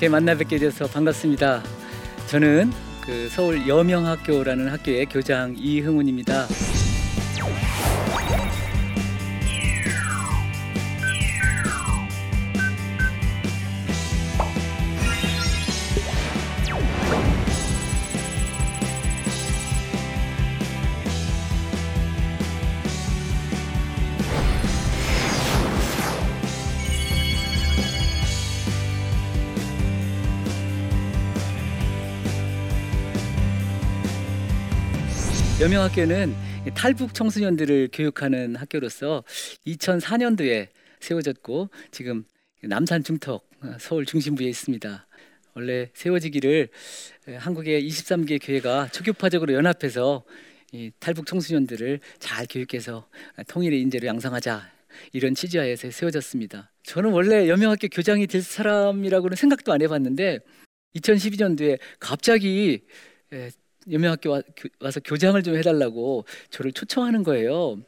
이렇게 0.00 0.08
만나 0.08 0.34
뵙게 0.34 0.56
돼서 0.56 0.86
반갑습니다. 0.86 1.62
저는 2.28 2.72
그 3.04 3.28
서울 3.28 3.68
여명학교라는 3.68 4.68
학교의 4.68 5.04
교장 5.04 5.54
이흥훈입니다. 5.58 6.46
여명학교는 35.70 36.34
탈북 36.74 37.14
청소년들을 37.14 37.90
교육하는 37.92 38.56
학교로서 38.56 39.22
2004년도에 39.68 40.66
세워졌고 40.98 41.70
지금 41.92 42.24
남산 42.60 43.04
중턱 43.04 43.48
서울 43.78 44.04
중심부에 44.04 44.48
있습니다. 44.48 45.06
원래 45.54 45.88
세워지기를 45.94 46.70
한국의 47.38 47.86
23개 47.86 48.44
교회가 48.44 48.88
초교파적으로 48.88 49.54
연합해서 49.54 50.24
탈북 50.98 51.26
청소년들을 51.26 52.00
잘 52.18 52.46
교육해서 52.50 53.08
통일의 53.46 53.80
인재로 53.80 54.08
양성하자 54.08 54.72
이런 55.12 55.36
취지하에서 55.36 55.92
세워졌습니다. 55.92 56.72
저는 56.82 57.12
원래 57.12 57.48
여명학교 57.48 57.86
교장이 57.86 58.26
될 58.26 58.42
사람이라고는 58.42 59.36
생각도 59.36 59.72
안 59.72 59.82
해봤는데 59.82 60.40
2012년도에 60.96 61.78
갑자기 62.00 62.82
여명학교 63.90 64.30
와, 64.30 64.42
와서 64.80 65.00
교장을 65.00 65.40
좀 65.42 65.56
해달라고 65.56 66.24
저를 66.50 66.72
초청하는 66.72 67.22
거예요. 67.22 67.78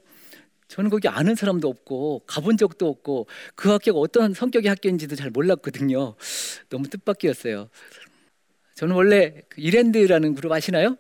저는 0.68 0.90
거기 0.90 1.08
아는 1.08 1.34
사람도 1.34 1.68
없고 1.68 2.22
가본 2.26 2.56
적도 2.56 2.88
없고 2.88 3.26
그 3.56 3.70
학교가 3.70 3.98
어떤 3.98 4.32
성격의 4.34 4.68
학교인지도 4.70 5.16
잘 5.16 5.30
몰랐거든요. 5.30 6.14
너무 6.70 6.88
뜻밖이었어요. 6.88 7.68
저는 8.74 8.94
원래 8.94 9.42
그 9.48 9.60
이랜드라는 9.60 10.34
그룹 10.34 10.52
아시나요? 10.52 10.96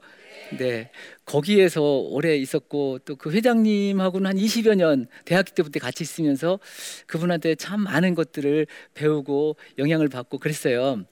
네. 0.58 0.90
거기에서 1.24 1.82
오래 1.82 2.36
있었고 2.36 2.98
또 3.00 3.16
그 3.16 3.30
회장님하고는 3.32 4.26
한 4.28 4.36
20여 4.36 4.74
년 4.74 5.06
대학교 5.24 5.54
때부터 5.54 5.80
같이 5.80 6.02
있으면서 6.04 6.58
그분한테 7.06 7.54
참 7.54 7.80
많은 7.80 8.14
것들을 8.14 8.66
배우고 8.94 9.56
영향을 9.78 10.08
받고 10.08 10.38
그랬어요. 10.38 11.04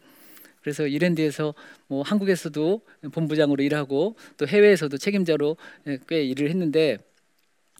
그래서 0.62 0.86
이랜드에서 0.86 1.54
뭐 1.86 2.02
한국에서도 2.02 2.82
본부장으로 3.12 3.62
일하고 3.62 4.16
또 4.36 4.46
해외에서도 4.46 4.96
책임자로 4.98 5.56
꽤 6.08 6.24
일을 6.24 6.50
했는데 6.50 6.98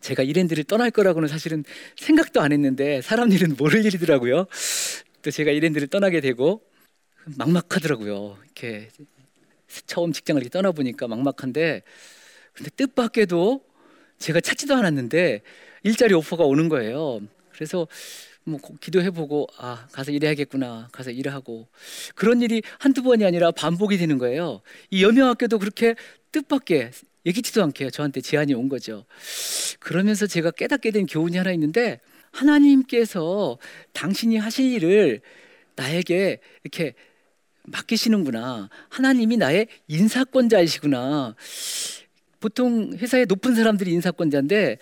제가 0.00 0.22
이랜드를 0.22 0.64
떠날 0.64 0.90
거라고는 0.90 1.28
사실은 1.28 1.62
생각도 1.96 2.40
안 2.40 2.52
했는데 2.52 3.02
사람 3.02 3.30
일은 3.32 3.54
모를 3.58 3.84
일이더라고요. 3.84 4.46
또 5.22 5.30
제가 5.30 5.50
이랜드를 5.50 5.88
떠나게 5.88 6.20
되고 6.20 6.62
막막하더라고요. 7.36 8.38
이렇게 8.44 8.88
처음 9.86 10.12
직장을 10.12 10.40
이렇게 10.40 10.50
떠나 10.50 10.72
보니까 10.72 11.06
막막한데 11.06 11.82
근데 12.54 12.70
뜻밖에도 12.76 13.62
제가 14.18 14.40
찾지도 14.40 14.74
않았는데 14.74 15.42
일자리 15.82 16.14
오퍼가 16.14 16.44
오는 16.44 16.68
거예요. 16.68 17.20
그래서 17.52 17.86
뭐 18.50 18.60
기도해보고 18.80 19.48
아 19.58 19.86
가서 19.92 20.12
일해야겠구나 20.12 20.88
가서 20.92 21.10
일하고 21.10 21.68
그런 22.14 22.42
일이 22.42 22.62
한두 22.78 23.02
번이 23.02 23.24
아니라 23.24 23.50
반복이 23.50 23.96
되는 23.96 24.18
거예요. 24.18 24.60
이 24.90 25.02
여명학교도 25.02 25.58
그렇게 25.58 25.94
뜻밖의 26.32 26.90
예기치도 27.26 27.62
않게 27.62 27.90
저한테 27.90 28.20
제안이 28.20 28.54
온 28.54 28.68
거죠. 28.68 29.04
그러면서 29.78 30.26
제가 30.26 30.50
깨닫게 30.50 30.90
된 30.90 31.06
교훈이 31.06 31.36
하나 31.36 31.52
있는데 31.52 32.00
하나님께서 32.32 33.58
당신이 33.92 34.36
하실 34.36 34.72
일을 34.72 35.20
나에게 35.76 36.40
이렇게 36.64 36.94
맡기시는구나. 37.64 38.68
하나님이 38.88 39.36
나의 39.36 39.66
인사권자이시구나. 39.88 41.34
보통 42.40 42.92
회사에 42.96 43.26
높은 43.26 43.54
사람들이 43.54 43.92
인사권자인데 43.92 44.78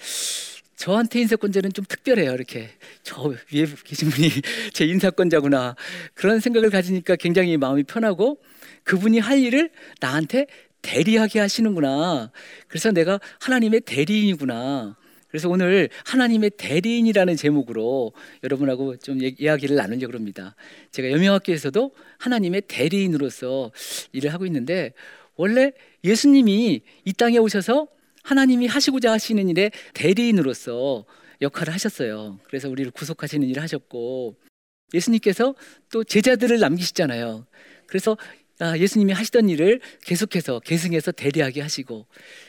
저한테 0.78 1.20
인사권자는 1.20 1.72
좀 1.72 1.84
특별해요. 1.86 2.32
이렇게 2.32 2.70
저 3.02 3.20
위에 3.52 3.66
계신 3.84 4.10
분이 4.10 4.30
제 4.72 4.86
인사권자구나 4.86 5.74
그런 6.14 6.38
생각을 6.38 6.70
가지니까 6.70 7.16
굉장히 7.16 7.56
마음이 7.56 7.82
편하고 7.82 8.40
그분이 8.84 9.18
할 9.18 9.40
일을 9.40 9.70
나한테 10.00 10.46
대리하게 10.80 11.40
하시는구나. 11.40 12.30
그래서 12.68 12.92
내가 12.92 13.18
하나님의 13.40 13.80
대리인이구나. 13.80 14.96
그래서 15.26 15.48
오늘 15.48 15.90
하나님의 16.06 16.52
대리인이라는 16.56 17.36
제목으로 17.36 18.12
여러분하고 18.44 18.96
좀 18.98 19.18
이야기를 19.20 19.74
나누려고 19.74 20.14
합니다. 20.14 20.54
제가 20.92 21.10
여명학교에서도 21.10 21.92
하나님의 22.18 22.62
대리인으로서 22.68 23.72
일을 24.12 24.32
하고 24.32 24.46
있는데 24.46 24.92
원래 25.34 25.72
예수님이 26.04 26.82
이 27.04 27.12
땅에 27.14 27.38
오셔서 27.38 27.88
하나님이 28.22 28.66
하시고자 28.66 29.12
하시는 29.12 29.48
일에 29.48 29.70
대리인으로서 29.94 31.04
역할을 31.40 31.72
하셨어요. 31.72 32.38
그래서 32.44 32.68
우리를 32.68 32.90
구속하시는 32.90 33.46
일을 33.48 33.62
하셨고 33.62 34.36
예수님께서 34.94 35.54
또 35.90 36.04
제자들을 36.04 36.58
남기시잖아요. 36.58 37.46
그래서 37.86 38.16
아, 38.60 38.76
예수님이 38.76 39.12
하시던 39.12 39.48
일을 39.48 39.80
계속해서 40.04 40.60
계승해서 40.60 41.12
대리하게 41.12 41.60
하시고 41.60 42.06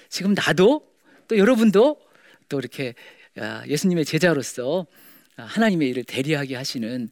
지금 0.10 0.34
나도 0.34 0.88
또 1.28 1.38
여러분도 1.38 2.00
또 2.48 2.60
이렇게 2.60 2.96
아, 3.38 3.64
예수님의 3.68 4.06
제자로서 4.06 4.88
아, 5.36 5.44
하나님의 5.44 5.90
일을 5.90 6.04
대리하게 6.04 6.56
하시는 6.56 7.10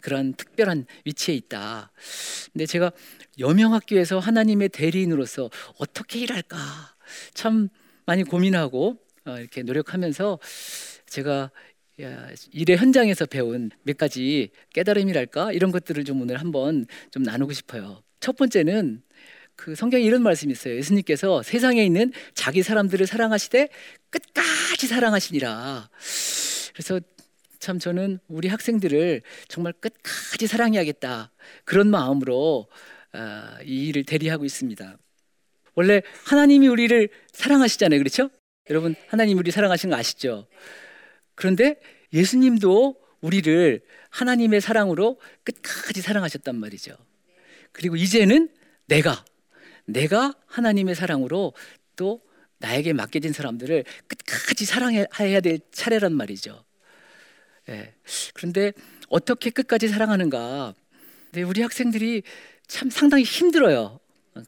그런 0.00 0.34
특별한 0.34 0.86
위치에 1.04 1.34
있다. 1.34 1.90
근데 2.52 2.66
제가 2.66 2.92
여명학교에서 3.38 4.18
하나님의 4.18 4.68
대리인으로서 4.68 5.50
어떻게 5.78 6.20
일할까 6.20 6.58
참 7.34 7.68
많이 8.06 8.24
고민하고 8.24 8.96
어, 9.26 9.38
이렇게 9.38 9.62
노력하면서 9.62 10.38
제가 11.06 11.50
일의 12.52 12.78
현장에서 12.78 13.26
배운 13.26 13.70
몇 13.82 13.98
가지 13.98 14.50
깨달음이랄까 14.72 15.52
이런 15.52 15.70
것들을 15.70 16.04
좀 16.04 16.22
오늘 16.22 16.38
한번 16.38 16.86
좀 17.10 17.22
나누고 17.22 17.52
싶어요. 17.52 18.02
첫 18.20 18.36
번째는 18.36 19.02
그 19.56 19.74
성경에 19.74 20.02
이런 20.02 20.22
말씀이 20.22 20.52
있어요. 20.52 20.76
예수님께서 20.76 21.42
세상에 21.42 21.84
있는 21.84 22.12
자기 22.32 22.62
사람들을 22.62 23.06
사랑하시되 23.06 23.68
끝까지 24.08 24.86
사랑하시니라. 24.86 25.90
그래서 26.72 27.00
참 27.58 27.78
저는 27.78 28.18
우리 28.28 28.48
학생들을 28.48 29.20
정말 29.48 29.74
끝까지 29.74 30.46
사랑해야겠다 30.46 31.30
그런 31.64 31.90
마음으로 31.90 32.68
아, 33.12 33.58
이 33.64 33.88
일을 33.88 34.04
대리하고 34.04 34.46
있습니다. 34.46 34.96
원래 35.74 36.02
하나님이 36.24 36.68
우리를 36.68 37.08
사랑하시잖아요. 37.32 37.98
그렇죠? 37.98 38.30
여러분 38.68 38.94
하나님 39.08 39.38
우리 39.38 39.50
사랑하시는 39.50 39.94
거 39.94 39.98
아시죠? 39.98 40.46
그런데 41.34 41.80
예수님도 42.12 42.96
우리를 43.20 43.80
하나님의 44.10 44.60
사랑으로 44.60 45.20
끝까지 45.44 46.00
사랑하셨단 46.00 46.56
말이죠. 46.56 46.96
그리고 47.72 47.96
이제는 47.96 48.48
내가 48.86 49.24
내가 49.84 50.34
하나님의 50.46 50.94
사랑으로 50.94 51.54
또 51.96 52.20
나에게 52.58 52.92
맡겨진 52.92 53.32
사람들을 53.32 53.84
끝까지 54.06 54.64
사랑해야 54.64 55.40
될 55.40 55.60
차례란 55.72 56.14
말이죠. 56.14 56.64
예. 57.68 57.94
그런데 58.34 58.72
어떻게 59.08 59.50
끝까지 59.50 59.88
사랑하는가? 59.88 60.74
네, 61.32 61.42
우리 61.42 61.62
학생들이 61.62 62.22
참 62.66 62.90
상당히 62.90 63.24
힘들어요. 63.24 64.00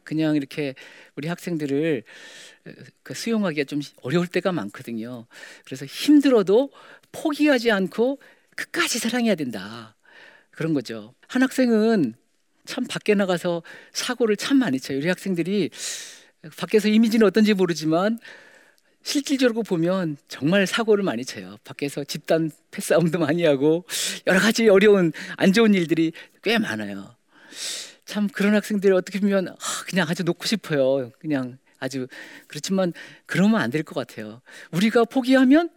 그냥 0.05 0.37
이렇게 0.37 0.75
우리 1.17 1.29
학생들을 1.29 2.03
그 3.03 3.15
수용하기가 3.15 3.65
좀 3.65 3.81
어려울 4.03 4.27
때가 4.27 4.53
많거든요. 4.53 5.27
그래서 5.65 5.85
힘들어도 5.85 6.71
포기하지 7.13 7.71
않고 7.71 8.21
끝까지 8.57 8.99
사랑해야 8.99 9.35
된다. 9.35 9.97
그런 10.51 10.75
거죠. 10.75 11.15
한 11.29 11.43
학생은 11.43 12.15
참 12.65 12.87
밖에 12.87 13.15
나가서 13.15 13.63
사고를 13.93 14.37
참 14.37 14.59
많이 14.59 14.79
쳐요. 14.79 14.99
우리 14.99 15.09
학생들이 15.09 15.71
밖에서 16.57 16.89
이미지는 16.89 17.27
어떤지 17.27 17.55
모르지만 17.55 18.19
실질적으로 19.03 19.63
보면 19.63 20.17
정말 20.29 20.67
사고를 20.67 21.03
많이 21.03 21.25
쳐요. 21.25 21.57
밖에서 21.65 22.05
집단 22.05 22.51
패싸움도 22.71 23.19
많이 23.19 23.45
하고 23.45 23.85
여러 24.27 24.39
가지 24.39 24.69
어려운 24.69 25.13
안 25.37 25.53
좋은 25.53 25.75
일들이 25.75 26.13
꽤 26.43 26.59
많아요. 26.59 27.17
참 28.05 28.29
그런 28.29 28.55
학생들이 28.55 28.93
어떻게 28.93 29.21
보면 29.21 29.49
아, 29.49 29.55
그냥 29.89 30.07
아주 30.09 30.25
놓고 30.25 30.47
싶어요. 30.47 31.13
그냥 31.21 31.59
아주 31.79 32.07
그렇지만 32.49 32.93
그러면 33.27 33.61
안 33.61 33.71
될 33.71 33.83
것 33.85 33.95
같아요. 33.95 34.41
우리가 34.73 35.05
포기하면 35.05 35.71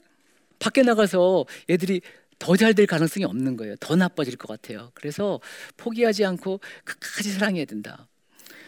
밖에 0.60 0.82
나가서 0.84 1.46
애들이 1.70 2.02
더 2.40 2.56
잘 2.58 2.74
될 2.74 2.86
가능성이 2.86 3.26
없는 3.26 3.56
거예요. 3.58 3.76
더 3.80 3.96
나빠질 3.96 4.36
것 4.38 4.48
같아요. 4.48 4.92
그래서 4.94 5.40
포기하지 5.78 6.26
않고 6.26 6.60
끝까지 6.84 7.32
사랑해야 7.32 7.66
된다. 7.66 8.08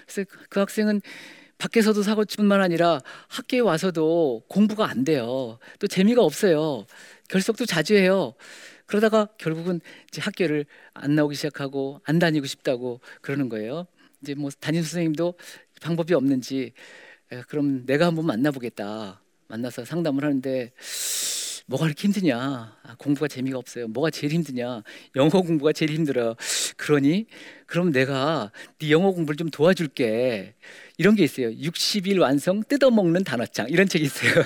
그래서 0.06 0.30
그 0.50 0.60
학생은 0.62 1.02
밖에서도 1.58 2.02
사고뿐만 2.04 2.62
아니라 2.62 3.00
학교에 3.28 3.60
와서도 3.60 4.44
공부가 4.48 4.90
안 4.90 5.04
돼요. 5.04 5.60
또 5.80 5.88
재미가 5.88 6.24
없어요. 6.24 6.86
결석도 7.30 7.66
자주 7.66 7.96
해요. 7.96 8.34
그러다가 8.88 9.28
결국은 9.38 9.80
이제 10.08 10.22
학교를 10.22 10.66
안 10.94 11.14
나오기 11.14 11.36
시작하고 11.36 12.02
안 12.06 12.18
다니고 12.18 12.48
싶다고 12.48 13.02
그러는 13.22 13.50
거예요. 13.50 13.86
이제 14.22 14.34
뭐 14.34 14.50
담임 14.60 14.82
선생님도 14.82 15.36
방법이 15.82 16.14
없는지 16.16 16.74
그럼 17.48 17.86
내가 17.86 18.08
한번 18.08 18.26
만나보겠다. 18.26 19.22
만나서 19.50 19.86
상담을 19.86 20.24
하는데 20.24 20.72
뭐가 21.68 21.86
그렇게 21.86 22.08
힘드냐? 22.08 22.40
아, 22.82 22.96
공부가 22.98 23.28
재미가 23.28 23.58
없어요. 23.58 23.90
뭐가 23.90 24.10
제일 24.10 24.32
힘드냐? 24.34 24.84
영어 25.18 25.30
공부가 25.30 25.74
제일 25.74 25.92
힘들어. 25.92 26.36
그러니 26.78 27.28
그럼 27.66 27.92
내가 27.92 28.52
네 28.80 28.90
영어 28.92 29.12
공부를 29.12 29.36
좀 29.36 29.50
도와줄게. 29.50 30.56
이런 30.98 31.16
게 31.16 31.26
있어요. 31.26 31.50
60일 31.50 32.22
완성 32.22 32.64
뜯어먹는 32.64 33.26
단어장 33.26 33.68
이런 33.70 33.88
책이 33.88 34.06
있어요. 34.06 34.46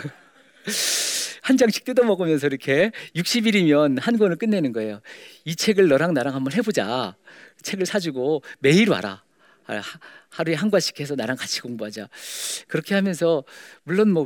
한 1.41 1.57
장씩 1.57 1.83
뜯어 1.83 2.03
먹으면서 2.03 2.47
이렇게 2.47 2.91
60일이면 3.15 3.99
한 3.99 4.17
권을 4.17 4.37
끝내는 4.37 4.71
거예요. 4.71 5.01
이 5.43 5.55
책을 5.55 5.87
너랑 5.87 6.13
나랑 6.13 6.35
한번 6.35 6.53
해보자. 6.53 7.15
책을 7.63 7.85
사주고 7.85 8.43
매일 8.59 8.89
와라. 8.89 9.23
하루에 10.29 10.55
한 10.55 10.69
권씩 10.69 10.99
해서 10.99 11.15
나랑 11.15 11.37
같이 11.37 11.61
공부하자. 11.61 12.09
그렇게 12.67 12.95
하면서 12.95 13.43
물론 13.83 14.11
뭐 14.11 14.25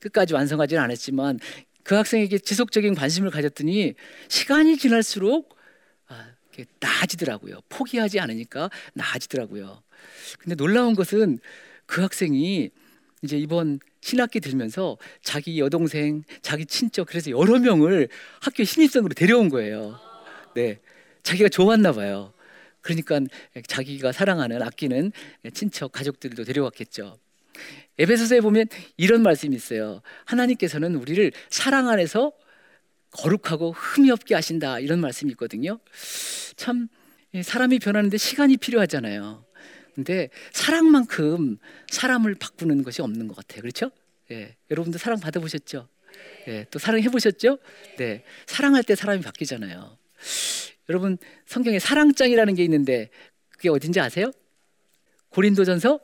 끝까지 0.00 0.34
완성하지는 0.34 0.82
않았지만 0.82 1.38
그 1.82 1.94
학생에게 1.94 2.38
지속적인 2.38 2.94
관심을 2.94 3.30
가졌더니 3.30 3.94
시간이 4.28 4.76
지날수록 4.76 5.56
아, 6.08 6.32
나아지더라고요. 6.80 7.60
포기하지 7.68 8.18
않으니까 8.18 8.70
나아지더라고요. 8.94 9.82
근데 10.38 10.56
놀라운 10.56 10.94
것은 10.94 11.38
그 11.86 12.02
학생이 12.02 12.70
이제 13.22 13.36
이번 13.38 13.78
신학기 14.06 14.38
들면서 14.38 14.98
자기 15.20 15.58
여동생, 15.58 16.22
자기 16.40 16.64
친척 16.64 17.08
그래서 17.08 17.32
여러 17.32 17.58
명을 17.58 18.08
학교 18.40 18.62
신입생으로 18.62 19.14
데려온 19.14 19.48
거예요. 19.48 19.98
네. 20.54 20.78
자기가 21.24 21.48
좋았나 21.48 21.90
봐요. 21.90 22.32
그러니까 22.82 23.18
자기가 23.66 24.12
사랑하는 24.12 24.62
아끼는 24.62 25.10
친척 25.52 25.90
가족들도 25.90 26.44
데려왔겠죠. 26.44 27.18
에베소서에 27.98 28.42
보면 28.42 28.66
이런 28.96 29.24
말씀이 29.24 29.56
있어요. 29.56 30.02
하나님께서는 30.24 30.94
우리를 30.94 31.32
사랑 31.50 31.88
안에서 31.88 32.30
거룩하고 33.10 33.72
흠이 33.72 34.12
없게 34.12 34.36
하신다 34.36 34.78
이런 34.78 35.00
말씀이 35.00 35.32
있거든요. 35.32 35.80
참 36.54 36.86
사람이 37.42 37.80
변하는데 37.80 38.16
시간이 38.18 38.58
필요하잖아요. 38.58 39.45
근데 39.96 40.28
사랑만큼 40.52 41.56
사람을 41.88 42.34
바꾸는 42.34 42.82
것이 42.82 43.00
없는 43.00 43.28
것 43.28 43.34
같아요. 43.34 43.62
그렇죠? 43.62 43.90
예. 44.30 44.54
여러분들 44.70 45.00
사랑 45.00 45.18
받아보셨죠? 45.18 45.88
예. 46.48 46.66
또 46.70 46.78
사랑해 46.78 47.08
보셨죠? 47.08 47.58
네. 47.96 48.22
사랑할 48.46 48.84
때 48.84 48.94
사람이 48.94 49.22
바뀌잖아요. 49.22 49.96
여러분 50.90 51.16
성경에 51.46 51.78
사랑장이라는 51.78 52.54
게 52.54 52.62
있는데 52.64 53.08
그게 53.48 53.70
어딘지 53.70 53.98
아세요? 53.98 54.30
고린도전서 55.30 55.98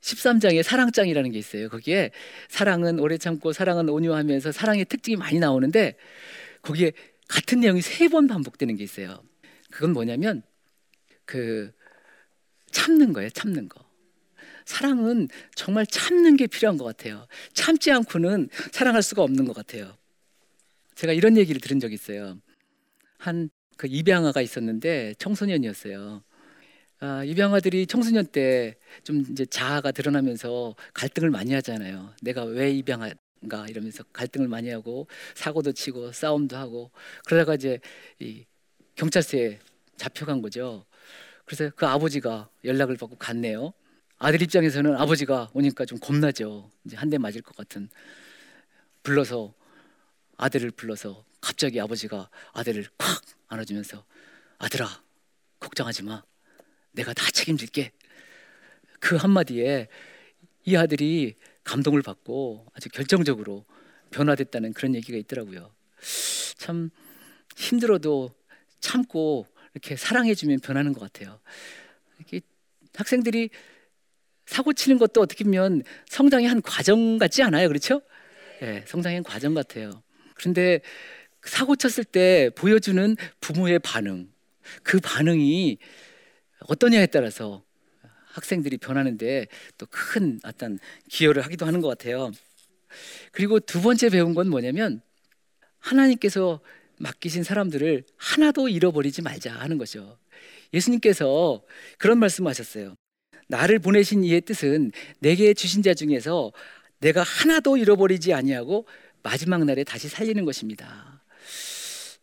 13장에 0.00 0.62
사랑장이라는 0.62 1.30
게 1.32 1.38
있어요. 1.38 1.68
거기에 1.68 2.12
사랑은 2.48 2.98
오래 2.98 3.18
참고 3.18 3.52
사랑은 3.52 3.90
온유하면서 3.90 4.52
사랑의 4.52 4.86
특징이 4.86 5.16
많이 5.16 5.38
나오는데 5.38 5.96
거기에 6.62 6.92
같은 7.28 7.60
내용이 7.60 7.82
세 7.82 8.08
번 8.08 8.26
반복되는 8.26 8.74
게 8.76 8.82
있어요. 8.82 9.22
그건 9.70 9.92
뭐냐면 9.92 10.42
그 11.26 11.72
참는 12.72 13.12
거예요. 13.12 13.30
참는 13.30 13.68
거. 13.68 13.84
사랑은 14.64 15.28
정말 15.54 15.86
참는 15.86 16.36
게 16.36 16.46
필요한 16.46 16.76
것 16.78 16.84
같아요. 16.84 17.26
참지 17.52 17.90
않고는 17.90 18.48
사랑할 18.72 19.02
수가 19.02 19.22
없는 19.22 19.44
것 19.44 19.54
같아요. 19.54 19.96
제가 20.94 21.12
이런 21.12 21.36
얘기를 21.36 21.60
들은 21.60 21.80
적이 21.80 21.94
있어요. 21.94 22.38
한 23.18 23.50
그 23.76 23.88
입양아가 23.88 24.40
있었는데 24.42 25.14
청소년이었어요. 25.18 26.22
아, 27.00 27.24
입양아들이 27.24 27.86
청소년 27.86 28.26
때 28.26 28.76
좀 29.02 29.24
이제 29.30 29.44
자아가 29.46 29.90
드러나면서 29.90 30.76
갈등을 30.94 31.30
많이 31.30 31.52
하잖아요. 31.54 32.14
내가 32.22 32.44
왜 32.44 32.70
입양한가 32.70 33.66
이러면서 33.68 34.04
갈등을 34.12 34.46
많이 34.46 34.70
하고 34.70 35.08
사고도 35.34 35.72
치고 35.72 36.12
싸움도 36.12 36.56
하고 36.56 36.92
그러다가 37.24 37.56
이제 37.56 37.80
이 38.20 38.44
경찰서에 38.94 39.58
잡혀간 39.96 40.42
거죠. 40.42 40.84
그래서 41.44 41.70
그 41.74 41.86
아버지가 41.86 42.48
연락을 42.64 42.96
받고 42.96 43.16
갔네요. 43.16 43.72
아들 44.18 44.40
입장에서는 44.42 44.96
아버지가 44.96 45.50
오니까 45.52 45.84
좀 45.84 45.98
겁나죠. 45.98 46.70
이제 46.84 46.96
한 46.96 47.10
대 47.10 47.18
맞을 47.18 47.42
것 47.42 47.56
같은. 47.56 47.88
불러서 49.02 49.54
아들을 50.36 50.70
불러서 50.72 51.24
갑자기 51.40 51.80
아버지가 51.80 52.30
아들을 52.52 52.86
콱 52.98 53.22
안아주면서 53.48 54.04
아들아 54.58 54.86
걱정하지 55.60 56.04
마. 56.04 56.22
내가 56.92 57.12
다 57.12 57.28
책임질게. 57.32 57.92
그 59.00 59.16
한마디에 59.16 59.88
이 60.64 60.76
아들이 60.76 61.34
감동을 61.64 62.02
받고 62.02 62.66
아주 62.74 62.88
결정적으로 62.88 63.64
변화됐다는 64.10 64.72
그런 64.72 64.94
얘기가 64.94 65.18
있더라고요. 65.18 65.74
참 66.56 66.90
힘들어도 67.56 68.34
참고 68.78 69.46
이렇게 69.74 69.96
사랑해주면 69.96 70.60
변하는 70.60 70.92
것 70.92 71.00
같아요. 71.00 71.40
이렇게 72.18 72.40
학생들이 72.94 73.50
사고 74.46 74.72
치는 74.72 74.98
것도 74.98 75.20
어떻게 75.20 75.44
보면 75.44 75.82
성장의 76.08 76.46
한 76.48 76.60
과정 76.62 77.18
같지 77.18 77.42
않아요, 77.42 77.68
그렇죠? 77.68 78.02
네, 78.60 78.84
성장의 78.86 79.16
한 79.18 79.24
과정 79.24 79.54
같아요. 79.54 80.02
그런데 80.34 80.80
사고 81.42 81.74
쳤을 81.76 82.04
때 82.04 82.50
보여주는 82.54 83.16
부모의 83.40 83.78
반응, 83.80 84.30
그 84.82 85.00
반응이 85.00 85.78
어떠냐에 86.68 87.06
따라서 87.06 87.64
학생들이 88.26 88.78
변하는데 88.78 89.46
또 89.78 89.86
큰 89.90 90.40
어떤 90.44 90.78
기여를 91.08 91.42
하기도 91.44 91.66
하는 91.66 91.80
것 91.80 91.88
같아요. 91.88 92.30
그리고 93.32 93.58
두 93.60 93.80
번째 93.80 94.10
배운 94.10 94.34
건 94.34 94.48
뭐냐면 94.48 95.02
하나님께서 95.78 96.60
맡기신 97.02 97.42
사람들을 97.42 98.04
하나도 98.16 98.68
잃어버리지 98.68 99.22
말자 99.22 99.52
하는 99.52 99.76
거죠. 99.76 100.18
예수님께서 100.72 101.62
그런 101.98 102.18
말씀하셨어요. 102.18 102.94
나를 103.48 103.80
보내신 103.80 104.24
이의 104.24 104.40
뜻은 104.40 104.92
내게 105.18 105.52
주신 105.52 105.82
자 105.82 105.94
중에서 105.94 106.52
내가 107.00 107.22
하나도 107.22 107.76
잃어버리지 107.76 108.32
아니하고 108.32 108.86
마지막 109.22 109.64
날에 109.64 109.82
다시 109.84 110.08
살리는 110.08 110.44
것입니다. 110.44 111.22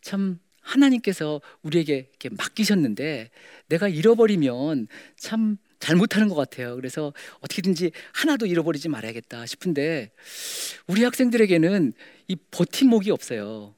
참 0.00 0.40
하나님께서 0.62 1.40
우리에게 1.62 2.08
이렇게 2.10 2.30
맡기셨는데 2.30 3.30
내가 3.68 3.88
잃어버리면 3.88 4.88
참 5.16 5.58
잘못하는 5.78 6.28
것 6.28 6.34
같아요. 6.34 6.74
그래서 6.76 7.12
어떻게든지 7.40 7.92
하나도 8.12 8.46
잃어버리지 8.46 8.88
말아야겠다 8.88 9.44
싶은데 9.46 10.10
우리 10.86 11.04
학생들에게는 11.04 11.92
이 12.28 12.36
버팀목이 12.50 13.10
없어요. 13.10 13.74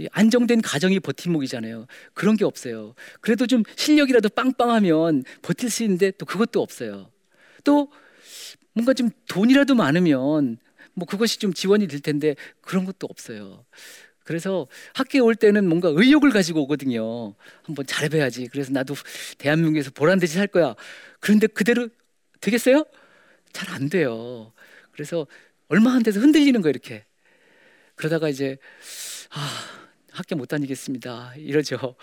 이 0.00 0.08
안정된 0.12 0.62
가정이 0.62 1.00
버팀목이잖아요. 1.00 1.86
그런 2.14 2.36
게 2.36 2.44
없어요. 2.44 2.94
그래도 3.20 3.46
좀 3.46 3.62
실력이라도 3.76 4.30
빵빵하면 4.30 5.24
버틸 5.42 5.70
수 5.70 5.82
있는데 5.84 6.10
또 6.12 6.26
그것도 6.26 6.62
없어요. 6.62 7.10
또 7.64 7.90
뭔가 8.72 8.94
좀 8.94 9.10
돈이라도 9.28 9.74
많으면 9.74 10.58
뭐 10.94 11.06
그것이 11.06 11.38
좀 11.38 11.52
지원이 11.52 11.86
될 11.88 12.00
텐데 12.00 12.34
그런 12.60 12.84
것도 12.84 13.06
없어요. 13.08 13.64
그래서 14.24 14.68
학교에 14.94 15.20
올 15.20 15.34
때는 15.34 15.68
뭔가 15.68 15.90
의욕을 15.92 16.30
가지고 16.30 16.62
오거든요. 16.62 17.34
한번 17.62 17.86
잘해봐야지. 17.86 18.48
그래서 18.48 18.72
나도 18.72 18.94
대한민국에서 19.38 19.90
보란 19.90 20.18
듯이 20.18 20.34
살 20.34 20.46
거야. 20.46 20.74
그런데 21.20 21.46
그대로 21.46 21.88
되겠어요? 22.40 22.84
잘 23.52 23.70
안 23.70 23.88
돼요. 23.88 24.52
그래서 24.92 25.26
얼마 25.68 25.92
안 25.92 26.02
돼서 26.02 26.20
흔들리는 26.20 26.60
거예요, 26.62 26.70
이렇게. 26.70 27.04
그러다가 27.96 28.28
이제 28.28 28.56
아, 29.30 29.79
학교 30.20 30.36
못 30.36 30.46
다니겠습니다. 30.46 31.34
이러죠. 31.36 31.96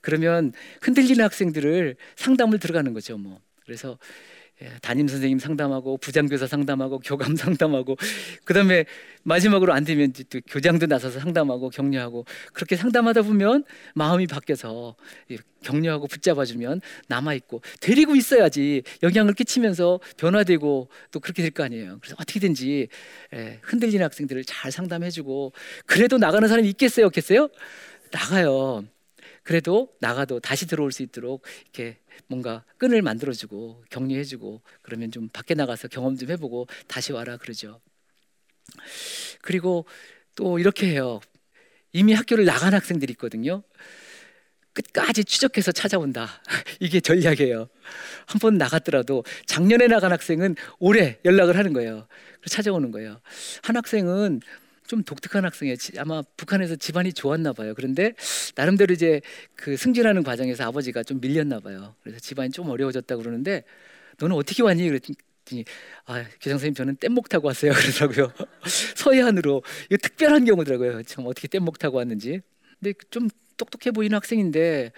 그러면 0.00 0.52
흔들리는 0.80 1.22
학생들을 1.22 1.96
상담을 2.16 2.58
들어가는 2.58 2.92
거죠, 2.94 3.18
뭐. 3.18 3.40
그래서 3.64 3.98
예, 3.98 4.37
담임 4.82 5.06
선생님 5.08 5.38
상담하고 5.38 5.98
부장교사 5.98 6.46
상담하고 6.46 6.98
교감 7.00 7.36
상담하고 7.36 7.96
그다음에 8.44 8.84
마지막으로 9.22 9.72
안 9.72 9.84
되면 9.84 10.12
또 10.30 10.40
교장도 10.46 10.86
나서서 10.86 11.20
상담하고 11.20 11.70
격려하고 11.70 12.24
그렇게 12.52 12.76
상담하다 12.76 13.22
보면 13.22 13.64
마음이 13.94 14.26
바뀌어서 14.26 14.96
격려하고 15.62 16.06
붙잡아주면 16.06 16.80
남아 17.08 17.34
있고 17.34 17.60
데리고 17.80 18.14
있어야지 18.16 18.82
영향을 19.02 19.34
끼치면서 19.34 20.00
변화되고 20.16 20.88
또 21.10 21.20
그렇게 21.20 21.42
될 21.42 21.50
거 21.50 21.64
아니에요. 21.64 21.98
그래서 22.00 22.14
어떻게든지 22.20 22.88
예, 23.34 23.58
흔들리는 23.62 24.04
학생들을 24.04 24.44
잘 24.44 24.70
상담해주고 24.70 25.52
그래도 25.86 26.18
나가는 26.18 26.46
사람이 26.46 26.68
있겠어요, 26.68 27.06
없겠어요? 27.06 27.48
나가요. 28.12 28.84
그래도 29.48 29.88
나가도 30.00 30.40
다시 30.40 30.66
들어올 30.66 30.92
수 30.92 31.02
있도록 31.02 31.42
이렇게 31.62 31.96
뭔가 32.26 32.66
끈을 32.76 33.00
만들어주고 33.00 33.84
격려해주고 33.88 34.60
그러면 34.82 35.10
좀 35.10 35.30
밖에 35.30 35.54
나가서 35.54 35.88
경험 35.88 36.18
좀 36.18 36.28
해보고 36.28 36.66
다시 36.86 37.14
와라 37.14 37.38
그러죠. 37.38 37.80
그리고 39.40 39.86
또 40.36 40.58
이렇게 40.58 40.88
해요. 40.88 41.20
이미 41.94 42.12
학교를 42.12 42.44
나간 42.44 42.74
학생들이 42.74 43.12
있거든요. 43.12 43.62
끝까지 44.74 45.24
추적해서 45.24 45.72
찾아온다. 45.72 46.42
이게 46.78 47.00
전략이에요. 47.00 47.70
한 48.26 48.38
번 48.42 48.58
나갔더라도 48.58 49.24
작년에 49.46 49.86
나간 49.86 50.12
학생은 50.12 50.56
올해 50.78 51.20
연락을 51.24 51.56
하는 51.56 51.72
거예요. 51.72 52.06
찾아오는 52.46 52.90
거예요. 52.90 53.18
한 53.62 53.76
학생은 53.76 54.42
좀 54.88 55.04
독특한 55.04 55.44
학생이에요. 55.44 55.76
아마 55.98 56.22
북한에서 56.36 56.74
집안이 56.74 57.12
좋았나 57.12 57.52
봐요. 57.52 57.74
그런데 57.76 58.14
나름대로 58.56 58.94
이제 58.94 59.20
그 59.54 59.76
승진하는 59.76 60.22
과정에서 60.22 60.64
아버지가 60.64 61.02
좀 61.02 61.20
밀렸나 61.20 61.60
봐요. 61.60 61.94
그래서 62.02 62.18
집안이 62.18 62.50
좀 62.50 62.70
어려워졌다 62.70 63.14
그러는데 63.16 63.64
너는 64.18 64.34
어떻게 64.34 64.62
왔니? 64.62 64.88
그랬더니 64.88 65.64
아 66.06 66.24
교장 66.40 66.54
선생님 66.58 66.74
저는 66.74 66.96
뗏목 66.96 67.28
타고 67.28 67.48
왔어요. 67.48 67.72
그러더라고요. 67.76 68.32
서해안으로 68.96 69.62
이거 69.90 69.96
특별한 69.98 70.46
경우더라고요. 70.46 71.02
참 71.02 71.26
어떻게 71.26 71.48
뗏목 71.48 71.78
타고 71.78 71.98
왔는지. 71.98 72.40
근데 72.80 72.94
좀 73.10 73.28
똑똑해 73.58 73.92
보이는 73.92 74.16
학생인데 74.16 74.92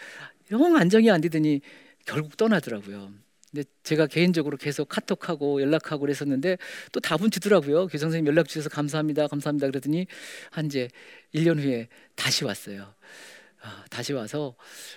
영 0.52 0.76
안정이 0.76 1.10
안 1.10 1.20
되더니 1.20 1.62
결국 2.06 2.36
떠나더라고요. 2.36 3.12
근데 3.52 3.68
제가 3.82 4.06
개인적으로 4.06 4.56
계속 4.56 4.88
카톡하고 4.88 5.60
연락하고 5.60 6.00
그랬었는데 6.02 6.56
또 6.92 7.00
답은 7.00 7.30
주더라고요. 7.30 7.86
교장 7.88 8.10
선생님 8.10 8.28
연락 8.28 8.48
주셔서 8.48 8.68
감사합니다. 8.68 9.26
감사합니다. 9.26 9.66
그러더니 9.66 10.06
한 10.50 10.66
이제 10.66 10.88
1년 11.34 11.58
후에 11.58 11.88
다시 12.14 12.44
왔어요. 12.44 12.94
아, 13.62 13.84
다시 13.90 14.12
와서 14.12 14.54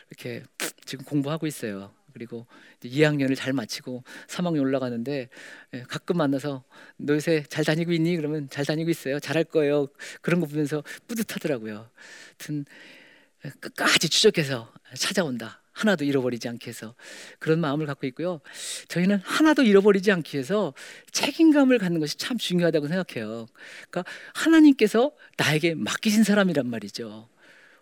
이렇게 0.10 0.44
지금 0.86 1.04
공부하고 1.06 1.48
있어요. 1.48 1.94
그리고 2.14 2.46
2학년을 2.84 3.36
잘 3.36 3.54
마치고 3.54 4.04
3학년 4.28 4.62
올라가는데 4.62 5.30
예, 5.74 5.82
가끔 5.90 6.18
만나서 6.18 6.64
너 6.98 7.16
요새 7.16 7.44
잘 7.50 7.66
다니고 7.66 7.92
있니? 7.92 8.16
그러면 8.18 8.48
잘 8.52 8.66
다니고 8.66 8.92
있어요. 8.92 9.20
잘할 9.20 9.46
거예요. 9.46 9.88
그런 10.22 10.40
거 10.40 10.46
보면서 10.46 10.84
뿌듯하더라고요. 11.08 11.90
하여튼 12.38 12.66
끝까지 13.60 14.10
추적해서 14.10 14.72
찾아온다. 14.96 15.63
하나도 15.74 16.06
잃어버리지 16.06 16.48
않게 16.48 16.70
해서 16.70 16.96
그런 17.40 17.60
마음을 17.60 17.86
갖고 17.86 18.08
있고요. 18.08 18.40
저희는 18.88 19.18
하나도 19.24 19.64
잃어버리지 19.64 20.12
않기 20.12 20.38
위해서 20.38 20.74
책임감을 21.12 21.80
갖는 21.80 22.00
것이 22.00 22.18
참 22.18 22.38
중요하다고 22.38 22.88
생각해요. 22.88 23.48
그러니까 23.90 24.12
하나님께서 24.34 25.12
나에게 25.38 25.76
맡기신 25.76 26.24
사람이란 26.24 26.70
말이죠. 26.70 27.28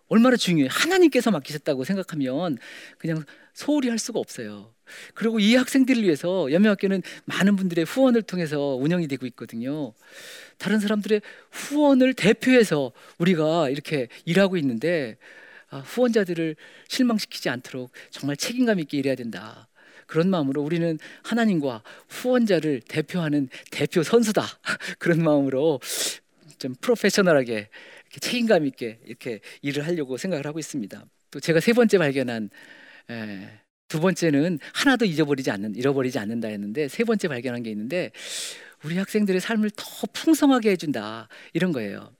얼마나 0.08 0.36
중요해요. 0.36 0.70
하나님께서 0.70 1.32
맡기셨다고 1.32 1.86
생각하면 1.86 2.58
그냥 2.98 3.24
소홀히 3.54 3.88
할 3.88 3.98
수가 3.98 4.20
없어요. 4.20 4.74
그리고 5.14 5.40
이 5.40 5.56
학생들을 5.56 6.04
위해서 6.04 6.52
연명학교는 6.52 7.02
많은 7.24 7.56
분들의 7.56 7.86
후원을 7.86 8.22
통해서 8.24 8.76
운영이 8.76 9.08
되고 9.08 9.26
있거든요. 9.28 9.94
다른 10.58 10.80
사람들의 10.80 11.22
후원을 11.52 12.14
대표해서 12.14 12.92
우리가 13.20 13.70
이렇게 13.70 14.10
일하고 14.26 14.58
있는데 14.58 15.18
아, 15.18 15.41
후원자들을 15.80 16.56
실망시키지 16.88 17.50
않도록 17.50 17.92
정말 18.10 18.38
책임감 18.38 18.80
있게 18.80 18.98
일해야 18.98 19.16
된다. 19.16 19.68
그런 20.08 20.30
마음으로 20.30 20.62
우리는 20.62 21.00
하나님과 21.24 21.84
후원자를 22.10 22.82
대표하는 22.82 23.48
대표 23.72 24.04
선수다. 24.04 24.46
그런 25.00 25.24
마음으로 25.24 25.80
좀 26.58 26.76
프로페셔널하게 26.82 27.70
책임감 28.20 28.66
있게 28.68 29.00
이렇게 29.06 29.40
일을 29.62 29.88
하려고 29.88 30.18
생각을 30.18 30.46
하고 30.46 30.60
있습니다. 30.60 31.06
또 31.32 31.40
제가 31.40 31.62
세 31.62 31.72
번째 31.72 31.98
발견한 31.98 32.50
에, 33.10 33.48
두 33.88 34.00
번째는 34.00 34.60
하나도 34.74 35.06
잊어버리지 35.06 35.50
않는 35.52 35.76
잃어버리지 35.76 36.20
않는다 36.20 36.50
했는데 36.50 36.88
세 36.88 37.04
번째 37.04 37.30
발견한 37.30 37.64
게 37.64 37.72
있는데 37.72 38.12
우리 38.84 38.98
학생들의 38.98 39.40
삶을 39.40 39.72
더 39.76 39.86
풍성하게 40.14 40.72
해준다 40.72 41.30
이런 41.54 41.72
거예요. 41.72 42.14